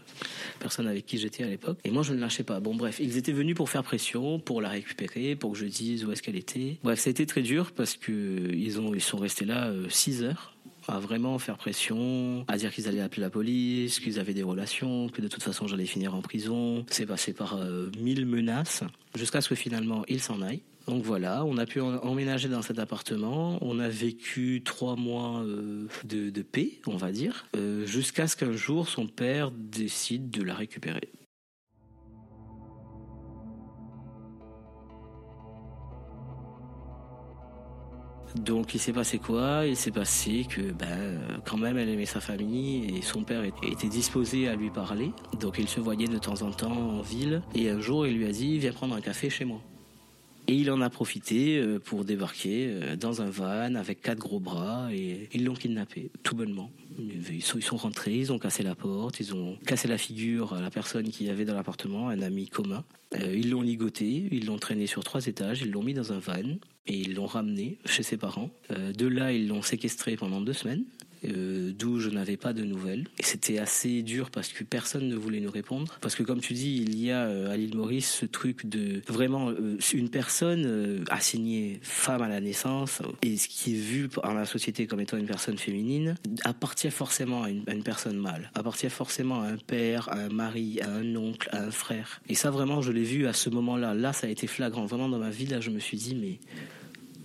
personne 0.60 0.88
avec 0.88 1.06
qui 1.06 1.18
j'étais 1.18 1.44
à 1.44 1.48
l'époque. 1.48 1.80
Et 1.84 1.92
moi, 1.92 2.02
je 2.02 2.14
ne 2.14 2.20
lâchais 2.20 2.44
pas. 2.44 2.62
Bon, 2.62 2.76
bref, 2.76 3.00
ils 3.02 3.18
étaient 3.18 3.34
venus 3.34 3.56
pour 3.56 3.70
faire 3.70 3.84
pression, 3.84 4.40
pour 4.40 4.62
la 4.62 4.70
récupérer, 4.70 5.36
pour 5.36 5.52
que 5.52 5.58
je 5.58 5.66
dise 5.66 6.06
où 6.06 6.12
est-ce 6.14 6.24
qu'elle 6.24 6.38
était. 6.38 6.78
Bref, 6.82 7.00
ça 7.00 7.10
a 7.10 7.12
été 7.12 7.26
très 7.26 7.42
dur 7.42 7.72
parce 7.74 7.98
que 7.98 8.12
ils 8.54 8.80
ont, 8.80 8.94
ils 8.94 9.02
sont 9.02 9.18
restés 9.18 9.44
là 9.44 9.74
6 9.90 10.24
euh, 10.24 10.28
heures 10.28 10.54
à 10.88 11.00
vraiment 11.00 11.38
faire 11.38 11.58
pression, 11.58 12.46
à 12.48 12.56
dire 12.56 12.74
qu'ils 12.74 12.88
allaient 12.88 13.02
appeler 13.02 13.22
la 13.22 13.30
police, 13.30 14.00
qu'ils 14.00 14.20
avaient 14.20 14.34
des 14.34 14.44
relations, 14.44 15.10
que 15.10 15.22
de 15.22 15.28
toute 15.28 15.44
façon 15.44 15.68
j'allais 15.68 15.86
finir 15.86 16.16
en 16.16 16.22
prison. 16.22 16.86
C'est 16.90 17.06
passé 17.06 17.34
par 17.34 17.60
mille 18.00 18.26
menaces 18.26 18.84
jusqu'à 19.14 19.42
ce 19.42 19.50
que 19.50 19.56
finalement 19.56 20.06
ils 20.08 20.22
s'en 20.22 20.42
aillent. 20.42 20.62
Donc 20.88 21.04
voilà, 21.04 21.43
on 21.43 21.58
a 21.58 21.65
pu 21.65 21.82
emménager 21.82 22.47
dans 22.47 22.62
cet 22.62 22.80
appartement. 22.80 23.58
On 23.62 23.80
a 23.80 23.89
vécu 23.89 24.62
trois 24.63 24.95
mois 24.95 25.41
euh, 25.41 25.88
de, 26.06 26.41
paix, 26.41 26.80
on 26.88 26.95
va 26.95 27.12
dire, 27.12 27.45
euh, 27.58 27.86
jusqu'à 27.86 28.28
ce 28.28 28.38
qu'un 28.38 28.54
jour 28.54 28.88
son 28.88 29.06
père 29.06 29.52
décide 29.52 30.30
de 30.30 30.43
la 30.43 30.56
récupérer. 30.56 31.12
Donc 38.36 38.73
il 38.73 38.80
s'est 38.80 38.93
passé 38.93 39.19
quoi? 39.19 39.65
Il 39.65 39.76
s'est 39.76 39.91
passé 39.91 40.45
que 40.50 40.71
ben 40.71 41.19
quand 41.45 41.58
même 41.58 41.78
elle 41.78 41.89
aimait 41.89 42.06
sa 42.06 42.21
famille 42.21 42.95
et 42.95 43.02
son 43.02 43.23
père 43.23 43.43
était 43.43 43.88
disposé 43.88 44.47
à 44.47 44.56
lui 44.56 44.69
parler. 44.69 45.12
Donc 45.39 45.58
il 45.60 45.67
se 45.67 45.82
voyait 45.82 46.08
de 46.08 46.17
temps 46.17 46.43
en 46.43 46.52
temps 46.52 46.71
en 46.71 47.02
ville 47.02 47.41
et 47.56 47.69
un 47.69 47.82
jour 47.82 48.06
il 48.06 48.17
lui 48.17 48.26
a 48.26 48.32
dit 48.32 48.58
viens 48.60 48.71
prendre 48.71 48.95
un 48.95 49.02
café 49.02 49.30
chez 49.30 49.43
moi. 49.43 49.62
Et 50.50 50.54
il 50.54 50.72
en 50.72 50.80
a 50.80 50.90
profité 50.90 51.58
euh, 51.58 51.78
pour 51.78 52.06
débarquer 52.06 52.70
euh, 52.70 52.96
dans 52.96 53.22
un 53.22 53.30
van 53.30 53.76
avec 53.76 54.02
quatre 54.02 54.20
gros 54.20 54.40
bras 54.40 54.88
et 54.94 55.28
ils 55.34 55.44
l'ont 55.44 55.54
kidnappé, 55.54 56.10
tout 56.24 56.36
bonnement. 56.36 56.72
Ils 56.98 57.44
sont, 57.44 57.76
rentrés, 57.76 58.16
ils 58.16 58.32
ont 58.32 58.40
cassé 58.40 58.64
la 58.64 58.74
porte, 58.74 59.20
ils 59.20 59.36
ont 59.36 59.58
cassé 59.66 59.88
la 59.88 59.98
figure 59.98 60.54
à 60.54 60.62
la 60.62 60.72
personne 60.72 61.10
qui 61.10 61.30
avait 61.30 61.46
dans 61.46 61.54
l'appartement, 61.54 62.08
un 62.08 62.22
ami 62.22 62.48
commun. 62.48 62.86
Euh, 63.16 63.36
ils 63.36 63.50
l'ont 63.50 63.62
ligoté, 63.62 64.30
ils 64.32 64.46
l'ont 64.46 64.58
traîné 64.58 64.88
sur 64.88 65.04
trois 65.04 65.28
étages, 65.28 65.62
ils 65.62 65.72
l'ont 65.72 65.84
mis 65.84 65.94
dans 65.94 66.14
un 66.14 66.20
van 66.20 66.58
et 66.88 66.98
ils 66.98 67.14
l'ont 67.14 67.28
ramené 67.28 67.78
chez 67.86 68.02
ses 68.02 68.16
parents. 68.16 68.50
de 68.70 69.08
là, 69.08 69.34
ils 69.34 69.50
l'ont 69.50 69.62
séquestré 69.62 70.16
pendant 70.16 70.40
deux 70.40 70.54
semaines. 70.54 70.86
Euh, 71.26 71.72
d'où 71.78 72.00
je 72.00 72.10
n'avais 72.10 72.38
pas 72.38 72.54
de 72.54 72.64
nouvelles. 72.64 73.06
Et 73.20 73.24
c'était 73.24 73.58
assez 73.58 74.04
dur 74.04 74.30
parce 74.30 74.50
que 74.50 74.64
personne 74.64 75.08
ne 75.08 75.16
voulait 75.16 75.40
nous 75.40 75.52
répondre. 75.52 75.98
Parce 76.02 76.16
que 76.16 76.24
comme 76.24 76.42
tu 76.42 76.54
dis, 76.54 76.78
il 76.78 77.00
y 77.00 77.12
a 77.12 77.26
euh, 77.26 77.52
à 77.52 77.58
l'île 77.58 77.76
Maurice 77.76 78.12
ce 78.12 78.26
truc 78.26 78.68
de 78.68 79.02
vraiment 79.08 79.50
euh, 79.50 79.78
une 79.94 80.10
personne 80.10 81.04
assignée 81.10 81.80
femme 81.82 82.22
à 82.22 82.28
la 82.28 82.40
naissance 82.40 83.02
et 83.22 83.38
ce 83.38 83.48
qui 83.48 83.74
est 83.74 83.80
vu 83.80 84.10
par 84.10 84.34
la 84.34 84.46
société 84.46 84.86
comme 84.86 85.00
étant 85.00 85.18
une 85.18 85.26
personne 85.26 85.58
féminine 85.58 86.16
appartient 86.44 86.92
forcément 86.92 87.44
à 87.44 87.50
une, 87.50 87.64
à 87.68 87.74
une 87.74 87.84
personne 87.84 88.18
mâle, 88.18 88.52
appartient 88.54 88.90
forcément 88.90 89.42
à 89.42 89.48
un 89.48 89.58
père, 89.58 90.10
à 90.10 90.20
un 90.20 90.30
mari, 90.30 90.80
à 90.82 90.90
un 90.90 91.16
oncle, 91.16 91.50
à 91.52 91.64
un 91.64 91.72
frère. 91.72 92.22
Et 92.30 92.36
ça 92.36 92.52
vraiment, 92.52 92.82
je 92.82 92.92
l'ai 92.92 93.04
vu 93.04 93.28
à 93.28 93.34
ce 93.34 93.50
moment-là. 93.50 93.94
Là, 93.94 94.14
ça 94.14 94.28
a 94.28 94.30
été 94.30 94.48
flagrant. 94.48 94.86
Vraiment 94.86 95.10
dans 95.10 95.20
ma 95.20 95.30
vie, 95.30 95.48
là, 95.48 95.60
je 95.62 95.70
me 95.70 95.80
suis 95.80 95.98
dit 95.98 96.16
mais 96.16 96.40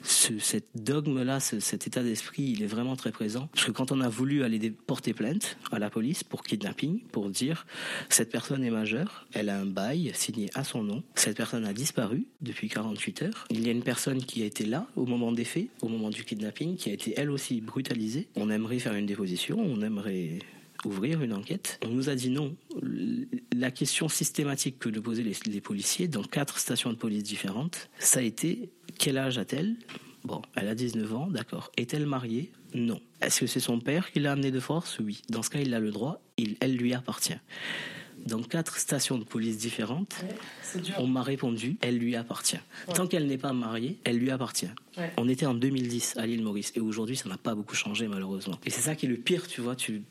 ce, 0.02 0.56
dogme-là, 0.74 1.40
cet 1.40 1.86
état 1.86 2.02
d'esprit, 2.02 2.42
il 2.42 2.62
est 2.62 2.66
vraiment 2.66 2.96
très 2.96 3.12
présent. 3.12 3.48
Parce 3.52 3.66
que 3.66 3.70
quand 3.70 3.92
on 3.92 4.00
a 4.00 4.08
voulu 4.08 4.42
aller 4.42 4.70
porter 4.70 5.12
plainte 5.12 5.56
à 5.70 5.78
la 5.78 5.90
police 5.90 6.24
pour 6.24 6.42
kidnapping, 6.42 7.00
pour 7.12 7.30
dire 7.30 7.66
cette 8.08 8.30
personne 8.30 8.64
est 8.64 8.70
majeure, 8.70 9.26
elle 9.32 9.48
a 9.48 9.58
un 9.58 9.66
bail 9.66 10.12
signé 10.14 10.50
à 10.54 10.64
son 10.64 10.82
nom, 10.82 11.02
cette 11.14 11.36
personne 11.36 11.64
a 11.64 11.72
disparu 11.72 12.24
depuis 12.40 12.68
48 12.68 13.22
heures, 13.22 13.46
il 13.50 13.64
y 13.64 13.68
a 13.68 13.72
une 13.72 13.82
personne 13.82 14.22
qui 14.22 14.42
a 14.42 14.46
été 14.46 14.64
là 14.64 14.86
au 14.96 15.06
moment 15.06 15.32
des 15.32 15.44
faits, 15.44 15.68
au 15.80 15.88
moment 15.88 16.10
du 16.10 16.24
kidnapping, 16.24 16.76
qui 16.76 16.90
a 16.90 16.92
été 16.92 17.14
elle 17.16 17.30
aussi 17.30 17.60
brutalisée. 17.60 18.28
On 18.36 18.50
aimerait 18.50 18.78
faire 18.78 18.94
une 18.94 19.06
déposition, 19.06 19.58
on 19.58 19.80
aimerait 19.82 20.38
ouvrir 20.84 21.22
une 21.22 21.32
enquête. 21.32 21.78
On 21.84 21.88
nous 21.88 22.08
a 22.08 22.14
dit 22.14 22.30
non. 22.30 22.54
La 23.54 23.70
question 23.70 24.08
systématique 24.08 24.78
que 24.78 24.88
nous 24.88 25.02
posaient 25.02 25.22
les, 25.22 25.36
les 25.46 25.60
policiers 25.60 26.08
dans 26.08 26.22
quatre 26.22 26.58
stations 26.58 26.90
de 26.90 26.96
police 26.96 27.22
différentes, 27.22 27.88
ça 27.98 28.20
a 28.20 28.22
été 28.22 28.70
quel 29.02 29.18
âge 29.18 29.36
a-t-elle? 29.36 29.74
Bon, 30.22 30.40
elle 30.54 30.68
a 30.68 30.76
19 30.76 31.12
ans, 31.12 31.26
d'accord. 31.26 31.72
Est-elle 31.76 32.06
mariée? 32.06 32.52
Non. 32.72 33.00
Est-ce 33.20 33.40
que 33.40 33.48
c'est 33.48 33.58
son 33.58 33.80
père 33.80 34.12
qui 34.12 34.20
l'a 34.20 34.30
amenée 34.30 34.52
de 34.52 34.60
force? 34.60 35.00
Oui. 35.00 35.22
Dans 35.28 35.42
ce 35.42 35.50
cas, 35.50 35.58
il 35.58 35.74
a 35.74 35.80
le 35.80 35.90
droit, 35.90 36.20
il, 36.36 36.56
elle 36.60 36.76
lui 36.76 36.94
appartient. 36.94 37.34
Dans 38.26 38.40
quatre 38.40 38.78
stations 38.78 39.18
de 39.18 39.24
police 39.24 39.58
différentes, 39.58 40.14
on 40.98 41.08
m'a 41.08 41.24
répondu, 41.24 41.78
elle 41.80 41.98
lui 41.98 42.14
appartient. 42.14 42.60
Tant 42.94 43.08
qu'elle 43.08 43.26
n'est 43.26 43.38
pas 43.38 43.52
mariée, 43.52 43.98
elle 44.04 44.18
lui 44.18 44.30
appartient. 44.30 44.70
On 45.16 45.28
était 45.28 45.46
en 45.46 45.54
2010 45.54 46.18
à 46.18 46.26
l'île 46.26 46.44
Maurice 46.44 46.72
et 46.76 46.80
aujourd'hui, 46.80 47.16
ça 47.16 47.28
n'a 47.28 47.38
pas 47.38 47.56
beaucoup 47.56 47.74
changé 47.74 48.06
malheureusement. 48.06 48.60
Et 48.64 48.70
c'est 48.70 48.82
ça 48.82 48.94
qui 48.94 49.06
est 49.06 49.08
le 49.08 49.16
pire, 49.16 49.48
tu 49.48 49.60
vois. 49.60 49.74
Tu, 49.74 50.02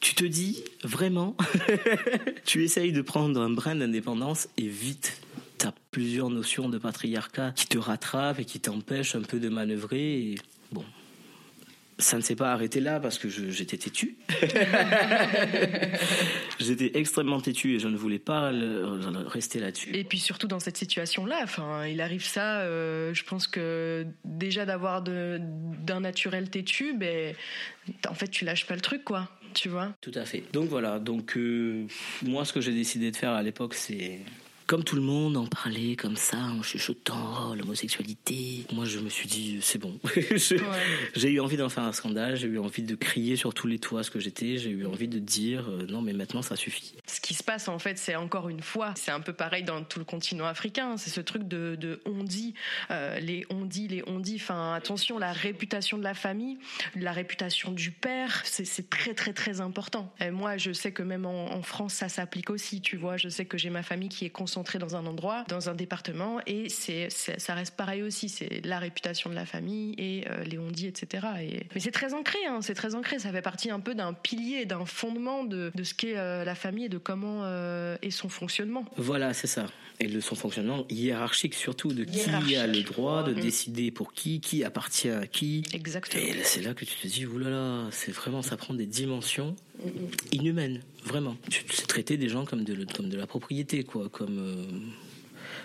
tu 0.00 0.16
te 0.16 0.24
dis 0.24 0.64
vraiment, 0.82 1.36
tu 2.44 2.64
essayes 2.64 2.92
de 2.92 3.02
prendre 3.02 3.40
un 3.40 3.50
brin 3.50 3.76
d'indépendance 3.76 4.48
et 4.56 4.66
vite 4.66 5.20
tu 5.62 5.68
as 5.68 5.74
plusieurs 5.90 6.30
notions 6.30 6.68
de 6.68 6.78
patriarcat 6.78 7.52
qui 7.52 7.66
te 7.66 7.78
rattrapent 7.78 8.40
et 8.40 8.44
qui 8.44 8.58
t'empêchent 8.58 9.14
un 9.14 9.22
peu 9.22 9.38
de 9.38 9.48
manœuvrer. 9.48 10.34
bon, 10.72 10.84
ça 11.98 12.16
ne 12.16 12.22
s'est 12.22 12.34
pas 12.34 12.52
arrêté 12.52 12.80
là 12.80 12.98
parce 12.98 13.18
que 13.18 13.28
j'étais 13.28 13.76
têtu. 13.76 14.16
j'étais 16.58 16.98
extrêmement 16.98 17.40
têtu 17.40 17.76
et 17.76 17.78
je 17.78 17.86
ne 17.86 17.96
voulais 17.96 18.18
pas 18.18 18.50
rester 19.28 19.60
là-dessus. 19.60 19.94
Et 19.94 20.02
puis 20.02 20.18
surtout 20.18 20.48
dans 20.48 20.58
cette 20.58 20.76
situation-là, 20.76 21.40
enfin, 21.44 21.86
il 21.86 22.00
arrive 22.00 22.24
ça. 22.24 22.62
Euh, 22.62 23.14
je 23.14 23.22
pense 23.22 23.46
que 23.46 24.04
déjà 24.24 24.66
d'avoir 24.66 25.02
d'un 25.02 26.00
naturel 26.00 26.50
têtu, 26.50 26.94
ben, 26.94 27.36
en 28.08 28.14
fait, 28.14 28.28
tu 28.28 28.44
lâches 28.44 28.66
pas 28.66 28.74
le 28.74 28.80
truc, 28.80 29.04
quoi. 29.04 29.28
Tu 29.54 29.68
vois 29.68 29.94
Tout 30.00 30.12
à 30.14 30.24
fait. 30.24 30.42
Donc 30.52 30.68
voilà. 30.68 30.98
Donc 30.98 31.36
euh, 31.36 31.86
moi, 32.22 32.44
ce 32.44 32.52
que 32.52 32.60
j'ai 32.60 32.72
décidé 32.72 33.10
de 33.10 33.16
faire 33.16 33.32
à 33.32 33.42
l'époque, 33.42 33.74
c'est 33.74 34.20
comme 34.66 34.84
tout 34.84 34.96
le 34.96 35.02
monde 35.02 35.36
en 35.36 35.46
parlait 35.46 35.96
comme 35.96 36.16
ça, 36.16 36.36
en 36.36 36.62
chuchotant 36.62 37.50
oh, 37.50 37.54
l'homosexualité, 37.54 38.64
moi 38.72 38.84
je 38.84 38.98
me 38.98 39.08
suis 39.08 39.28
dit 39.28 39.58
c'est 39.60 39.78
bon. 39.78 39.98
j'ai 41.16 41.30
eu 41.30 41.40
envie 41.40 41.56
d'en 41.56 41.68
faire 41.68 41.84
un 41.84 41.92
scandale, 41.92 42.36
j'ai 42.36 42.48
eu 42.48 42.58
envie 42.58 42.82
de 42.82 42.94
crier 42.94 43.36
sur 43.36 43.54
tous 43.54 43.66
les 43.66 43.78
toits 43.78 44.02
ce 44.02 44.10
que 44.10 44.20
j'étais, 44.20 44.58
j'ai 44.58 44.70
eu 44.70 44.86
envie 44.86 45.08
de 45.08 45.18
dire 45.18 45.68
euh, 45.68 45.86
non 45.86 46.02
mais 46.02 46.12
maintenant 46.12 46.42
ça 46.42 46.56
suffit. 46.56 46.94
Ce 47.06 47.20
qui 47.20 47.34
se 47.34 47.42
passe 47.42 47.68
en 47.68 47.78
fait, 47.78 47.98
c'est 47.98 48.16
encore 48.16 48.48
une 48.48 48.62
fois, 48.62 48.92
c'est 48.96 49.10
un 49.10 49.20
peu 49.20 49.32
pareil 49.32 49.64
dans 49.64 49.82
tout 49.82 49.98
le 49.98 50.04
continent 50.04 50.46
africain, 50.46 50.96
c'est 50.96 51.10
ce 51.10 51.20
truc 51.20 51.46
de, 51.48 52.00
on 52.06 52.24
dit, 52.24 52.54
euh, 52.90 53.18
les 53.20 53.44
on 53.50 53.64
dit, 53.64 53.88
les 53.88 54.02
on 54.06 54.20
dit. 54.20 54.38
Enfin 54.40 54.74
attention, 54.74 55.18
la 55.18 55.32
réputation 55.32 55.98
de 55.98 56.04
la 56.04 56.14
famille, 56.14 56.58
la 56.96 57.12
réputation 57.12 57.72
du 57.72 57.90
père, 57.90 58.42
c'est 58.44 58.88
très 58.88 59.14
très 59.14 59.32
très 59.32 59.60
important. 59.60 60.12
Et 60.20 60.30
moi 60.30 60.56
je 60.56 60.72
sais 60.72 60.92
que 60.92 61.02
même 61.02 61.26
en, 61.26 61.52
en 61.52 61.62
France 61.62 61.94
ça 61.94 62.08
s'applique 62.08 62.50
aussi, 62.50 62.80
tu 62.80 62.96
vois. 62.96 63.16
Je 63.16 63.28
sais 63.28 63.44
que 63.44 63.58
j'ai 63.58 63.70
ma 63.70 63.82
famille 63.82 64.08
qui 64.08 64.24
est 64.24 64.30
concentrée 64.52 64.62
entrer 64.62 64.78
dans 64.78 64.96
un 64.96 65.06
endroit, 65.06 65.44
dans 65.48 65.68
un 65.68 65.74
département, 65.74 66.38
et 66.46 66.68
c'est, 66.68 67.08
ça 67.10 67.54
reste 67.54 67.74
pareil 67.74 68.02
aussi. 68.02 68.28
C'est 68.28 68.64
la 68.64 68.78
réputation 68.78 69.28
de 69.28 69.34
la 69.34 69.44
famille 69.44 69.94
et 69.98 70.24
euh, 70.30 70.44
les 70.44 70.58
on-dit, 70.58 70.86
etc. 70.86 71.26
Et, 71.40 71.66
mais 71.74 71.80
c'est 71.80 71.90
très 71.90 72.14
ancré, 72.14 72.38
hein, 72.46 72.60
c'est 72.60 72.74
très 72.74 72.94
ancré. 72.94 73.18
Ça 73.18 73.32
fait 73.32 73.42
partie 73.42 73.70
un 73.70 73.80
peu 73.80 73.94
d'un 73.94 74.12
pilier, 74.12 74.64
d'un 74.64 74.84
fondement 74.84 75.42
de, 75.42 75.72
de 75.74 75.82
ce 75.82 75.94
qu'est 75.94 76.16
euh, 76.16 76.44
la 76.44 76.54
famille 76.54 76.84
et 76.84 76.88
de 76.88 76.98
comment 76.98 77.40
euh, 77.42 77.96
est 78.02 78.10
son 78.10 78.28
fonctionnement. 78.28 78.84
Voilà, 78.96 79.34
c'est 79.34 79.48
ça. 79.48 79.66
Et 79.98 80.06
de 80.06 80.20
son 80.20 80.36
fonctionnement 80.36 80.84
hiérarchique 80.88 81.54
surtout, 81.54 81.92
de 81.92 82.04
qui 82.04 82.56
a 82.56 82.66
le 82.66 82.82
droit 82.82 83.24
de 83.24 83.32
mm. 83.32 83.40
décider 83.40 83.90
pour 83.90 84.12
qui, 84.12 84.40
qui 84.40 84.64
appartient 84.64 85.10
à 85.10 85.26
qui. 85.26 85.64
Exactement. 85.72 86.22
Et 86.22 86.44
c'est 86.44 86.62
là 86.62 86.74
que 86.74 86.84
tu 86.84 86.94
te 86.94 87.06
dis, 87.08 87.26
oulala, 87.26 87.88
c'est 87.90 88.12
vraiment, 88.12 88.42
ça 88.42 88.56
prend 88.56 88.74
des 88.74 88.86
dimensions 88.86 89.56
inhumaine, 90.32 90.80
vraiment. 91.04 91.36
C'est 91.70 91.86
traiter 91.86 92.16
des 92.16 92.28
gens 92.28 92.44
comme 92.44 92.64
de, 92.64 92.86
comme 92.94 93.08
de 93.08 93.16
la 93.16 93.26
propriété, 93.26 93.84
quoi, 93.84 94.08
comme 94.08 94.38
euh, 94.38 94.64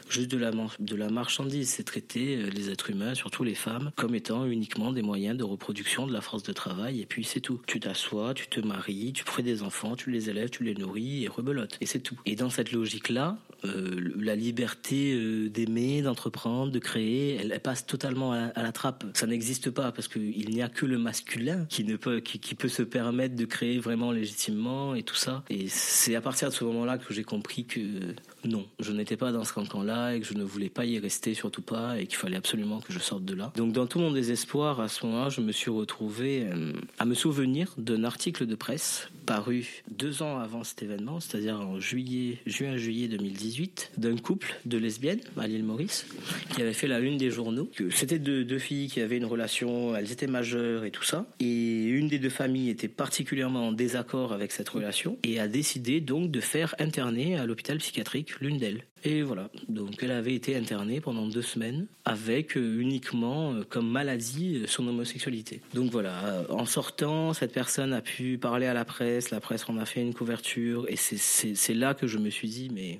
juste 0.09 0.29
de 0.31 0.37
la, 0.37 0.51
de 0.51 0.95
la 0.95 1.09
marchandise. 1.09 1.69
C'est 1.69 1.83
traiter 1.83 2.37
euh, 2.37 2.49
les 2.49 2.69
êtres 2.69 2.89
humains, 2.89 3.15
surtout 3.15 3.43
les 3.43 3.55
femmes, 3.55 3.91
comme 3.95 4.15
étant 4.15 4.45
uniquement 4.45 4.91
des 4.91 5.01
moyens 5.01 5.37
de 5.37 5.43
reproduction 5.43 6.07
de 6.07 6.13
la 6.13 6.21
force 6.21 6.43
de 6.43 6.53
travail. 6.53 7.01
Et 7.01 7.05
puis 7.05 7.23
c'est 7.23 7.41
tout. 7.41 7.61
Tu 7.67 7.79
t'assois, 7.79 8.33
tu 8.33 8.47
te 8.47 8.59
maries, 8.59 9.13
tu 9.13 9.23
fais 9.25 9.43
des 9.43 9.63
enfants, 9.63 9.95
tu 9.95 10.11
les 10.11 10.29
élèves, 10.29 10.49
tu 10.49 10.63
les 10.63 10.75
nourris 10.75 11.23
et 11.23 11.27
rebelote. 11.27 11.77
Et 11.81 11.85
c'est 11.85 11.99
tout. 11.99 12.19
Et 12.25 12.35
dans 12.35 12.49
cette 12.49 12.71
logique-là, 12.71 13.37
euh, 13.65 14.13
la 14.19 14.35
liberté 14.35 15.13
euh, 15.13 15.49
d'aimer, 15.49 16.01
d'entreprendre, 16.01 16.71
de 16.71 16.79
créer, 16.79 17.35
elle, 17.35 17.59
passe 17.59 17.85
totalement 17.85 18.33
à, 18.33 18.51
la 18.55 18.71
trappe. 18.71 19.05
Ça 19.13 19.27
n'existe 19.27 19.71
pas 19.71 19.91
parce 19.91 20.07
qu'il 20.07 20.49
n'y 20.49 20.61
a 20.61 20.69
que 20.69 20.85
le 20.85 20.97
masculin 20.97 21.65
qui 21.69 21.83
ne 21.83 21.95
peut, 21.95 22.21
se 22.67 22.83
permettre 22.83 23.35
de 23.35 23.45
créer 23.45 23.79
vraiment 23.79 24.11
légitimement 24.11 24.95
et 24.95 25.03
tout 25.03 25.15
ça. 25.15 25.43
Et 25.49 25.67
c'est 25.69 26.15
à 26.15 26.21
partir 26.21 26.49
de 26.49 26.53
ce 26.53 26.63
moment-là 26.65 26.97
que 26.97 27.13
j'ai 27.13 27.23
compris 27.23 27.65
que 27.65 27.79
non, 28.45 28.65
je 28.79 28.91
n'étais 28.91 29.17
pas 29.17 29.31
dans 29.31 29.43
ce 29.43 29.53
cancan-là 29.53 30.15
et 30.15 30.19
que 30.19 30.25
je 30.25 30.33
ne 30.33 30.43
voulais 30.43 30.69
pas 30.69 30.85
y 30.85 30.99
rester, 30.99 31.33
surtout 31.33 31.61
pas, 31.61 31.99
et 31.99 32.07
qu'il 32.07 32.17
fallait 32.17 32.37
absolument 32.37 32.79
que 32.79 32.93
je 32.93 32.99
sorte 32.99 33.25
de 33.25 33.33
là. 33.33 33.51
Donc 33.55 33.73
dans 33.73 33.87
tout 33.87 33.99
mon 33.99 34.11
désespoir, 34.11 34.79
à 34.79 34.87
ce 34.87 35.05
moment-là, 35.05 35.29
je 35.29 35.41
me 35.41 35.51
suis 35.51 35.71
retrouvé 35.71 36.43
euh, 36.43 36.73
à 36.99 37.05
me 37.05 37.13
souvenir 37.13 37.73
d'un 37.77 38.03
article 38.03 38.45
de 38.45 38.55
presse 38.55 39.09
paru 39.25 39.83
deux 39.91 40.21
ans 40.21 40.39
avant 40.39 40.63
cet 40.63 40.83
événement, 40.83 41.19
c'est-à-dire 41.19 41.59
en 41.59 41.79
juillet, 41.79 42.39
juin-juillet 42.45 43.07
2018, 43.47 43.91
d'un 43.97 44.17
couple 44.17 44.55
de 44.65 44.77
lesbiennes 44.77 45.21
à 45.37 45.47
l'île 45.47 45.63
Maurice 45.63 46.05
qui 46.53 46.61
avait 46.61 46.73
fait 46.73 46.87
la 46.87 46.99
une 46.99 47.17
des 47.17 47.31
journaux. 47.31 47.69
C'était 47.91 48.19
deux, 48.19 48.43
deux 48.43 48.59
filles 48.59 48.89
qui 48.89 49.01
avaient 49.01 49.17
une 49.17 49.25
relation, 49.25 49.95
elles 49.95 50.11
étaient 50.11 50.27
majeures 50.27 50.83
et 50.83 50.91
tout 50.91 51.03
ça, 51.03 51.25
et 51.39 51.83
une 51.83 52.07
des 52.07 52.19
deux 52.19 52.29
familles 52.29 52.69
était 52.69 52.87
particulièrement 52.87 53.67
en 53.67 53.71
désaccord 53.71 54.33
avec 54.33 54.51
cette 54.51 54.69
relation 54.69 55.17
et 55.23 55.39
a 55.39 55.47
décidé 55.47 56.01
donc 56.01 56.31
de 56.31 56.41
faire 56.41 56.75
interner 56.79 57.37
à 57.37 57.45
l'hôpital 57.45 57.77
psychiatrique 57.77 58.39
l'une 58.41 58.57
d'elles. 58.57 58.83
Et 59.03 59.21
voilà, 59.21 59.49
donc 59.69 60.01
elle 60.01 60.11
avait 60.11 60.33
été 60.33 60.55
internée 60.55 61.01
pendant 61.01 61.27
deux 61.27 61.43
semaines 61.43 61.85
avec 62.03 62.57
euh, 62.57 62.79
uniquement 62.79 63.53
euh, 63.53 63.63
comme 63.63 63.87
maladie 63.89 64.63
euh, 64.63 64.67
son 64.67 64.87
homosexualité. 64.87 65.61
Donc 65.73 65.91
voilà, 65.91 66.43
en 66.49 66.65
sortant, 66.65 67.33
cette 67.33 67.53
personne 67.53 67.93
a 67.93 68.01
pu 68.01 68.37
parler 68.37 68.65
à 68.65 68.73
la 68.73 68.85
presse, 68.85 69.29
la 69.29 69.39
presse 69.39 69.69
en 69.69 69.77
a 69.77 69.85
fait 69.85 70.01
une 70.01 70.13
couverture, 70.13 70.87
et 70.89 70.95
c'est 70.95 71.73
là 71.73 71.93
que 71.93 72.07
je 72.07 72.17
me 72.17 72.29
suis 72.29 72.49
dit, 72.49 72.69
mais 72.73 72.99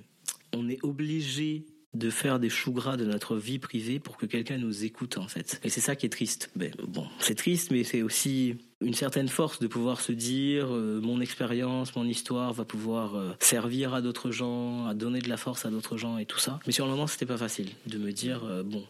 on 0.58 0.68
est 0.70 0.84
obligé 0.84 1.66
de 1.94 2.10
faire 2.10 2.40
des 2.40 2.50
choux 2.50 2.72
gras 2.72 2.98
de 2.98 3.06
notre 3.06 3.38
vie 3.38 3.60
privée 3.60 4.00
pour 4.00 4.18
que 4.18 4.26
quelqu'un 4.26 4.58
nous 4.58 4.84
écoute 4.84 5.18
en 5.18 5.28
fait. 5.28 5.60
Et 5.64 5.70
c'est 5.70 5.82
ça 5.82 5.96
qui 5.96 6.06
est 6.06 6.10
triste. 6.10 6.52
Ben, 6.56 6.72
bon, 6.88 7.08
c'est 7.20 7.36
triste, 7.36 7.72
mais 7.72 7.84
c'est 7.84 8.02
aussi 8.02 8.56
une 8.82 8.94
certaine 8.94 9.28
force 9.28 9.60
de 9.60 9.68
pouvoir 9.68 10.02
se 10.02 10.12
dire 10.12 10.68
euh, 10.70 11.00
mon 11.02 11.22
expérience, 11.22 11.96
mon 11.96 12.06
histoire 12.06 12.54
va 12.54 12.66
pouvoir 12.66 13.16
euh, 13.16 13.32
servir 13.40 13.94
à 13.94 14.02
d'autres 14.02 14.32
gens, 14.32 14.86
à 14.86 14.94
donner 14.94 15.20
de 15.20 15.30
la 15.30 15.38
force 15.38 15.66
à 15.66 15.70
d'autres 15.70 15.98
gens 15.98 16.18
et 16.18 16.26
tout 16.26 16.40
ça. 16.40 16.60
Mais 16.68 16.74
sur 16.74 16.86
le 16.86 16.92
moment, 16.92 17.08
c'était 17.08 17.26
pas 17.26 17.38
facile 17.38 17.70
de 17.88 17.98
me 17.98 18.12
dire 18.12 18.44
euh, 18.46 18.64
bon. 18.64 18.84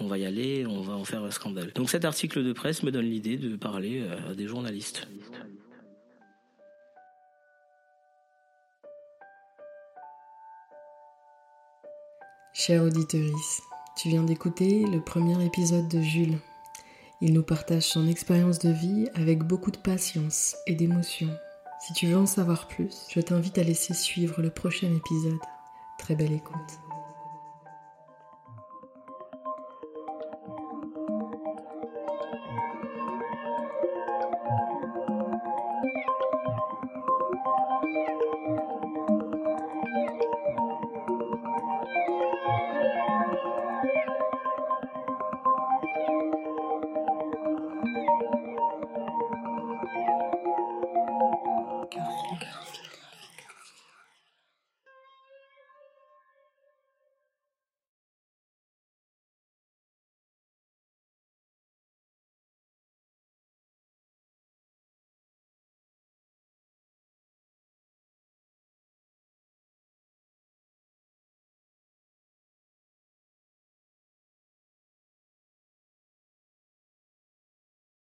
On, 0.00 0.08
va 0.08 0.18
y 0.18 0.26
aller, 0.26 0.66
on 0.66 0.80
va 0.82 0.94
en 0.94 1.04
faire 1.04 1.22
un 1.22 1.30
scandale. 1.30 1.72
Donc 1.74 1.88
cet 1.88 2.04
article 2.04 2.42
de 2.42 2.52
presse 2.52 2.82
me 2.82 2.90
donne 2.90 3.06
l'idée 3.06 3.36
de 3.36 3.54
parler 3.56 4.02
à 4.28 4.34
des 4.34 4.48
journalistes. 4.48 5.06
Cher 12.56 12.84
auditorice, 12.84 13.62
tu 13.96 14.10
viens 14.10 14.22
d'écouter 14.22 14.86
le 14.86 15.00
premier 15.00 15.44
épisode 15.44 15.88
de 15.88 16.00
Jules. 16.00 16.38
Il 17.20 17.32
nous 17.32 17.42
partage 17.42 17.82
son 17.82 18.06
expérience 18.06 18.60
de 18.60 18.70
vie 18.70 19.08
avec 19.14 19.42
beaucoup 19.42 19.72
de 19.72 19.76
patience 19.76 20.54
et 20.68 20.76
d'émotion. 20.76 21.28
Si 21.80 21.94
tu 21.94 22.06
veux 22.06 22.16
en 22.16 22.26
savoir 22.26 22.68
plus, 22.68 23.06
je 23.08 23.18
t'invite 23.18 23.58
à 23.58 23.64
laisser 23.64 23.92
suivre 23.92 24.40
le 24.40 24.50
prochain 24.50 24.86
épisode. 24.94 25.40
Très 25.98 26.14
belle 26.14 26.32
écoute. 26.32 26.83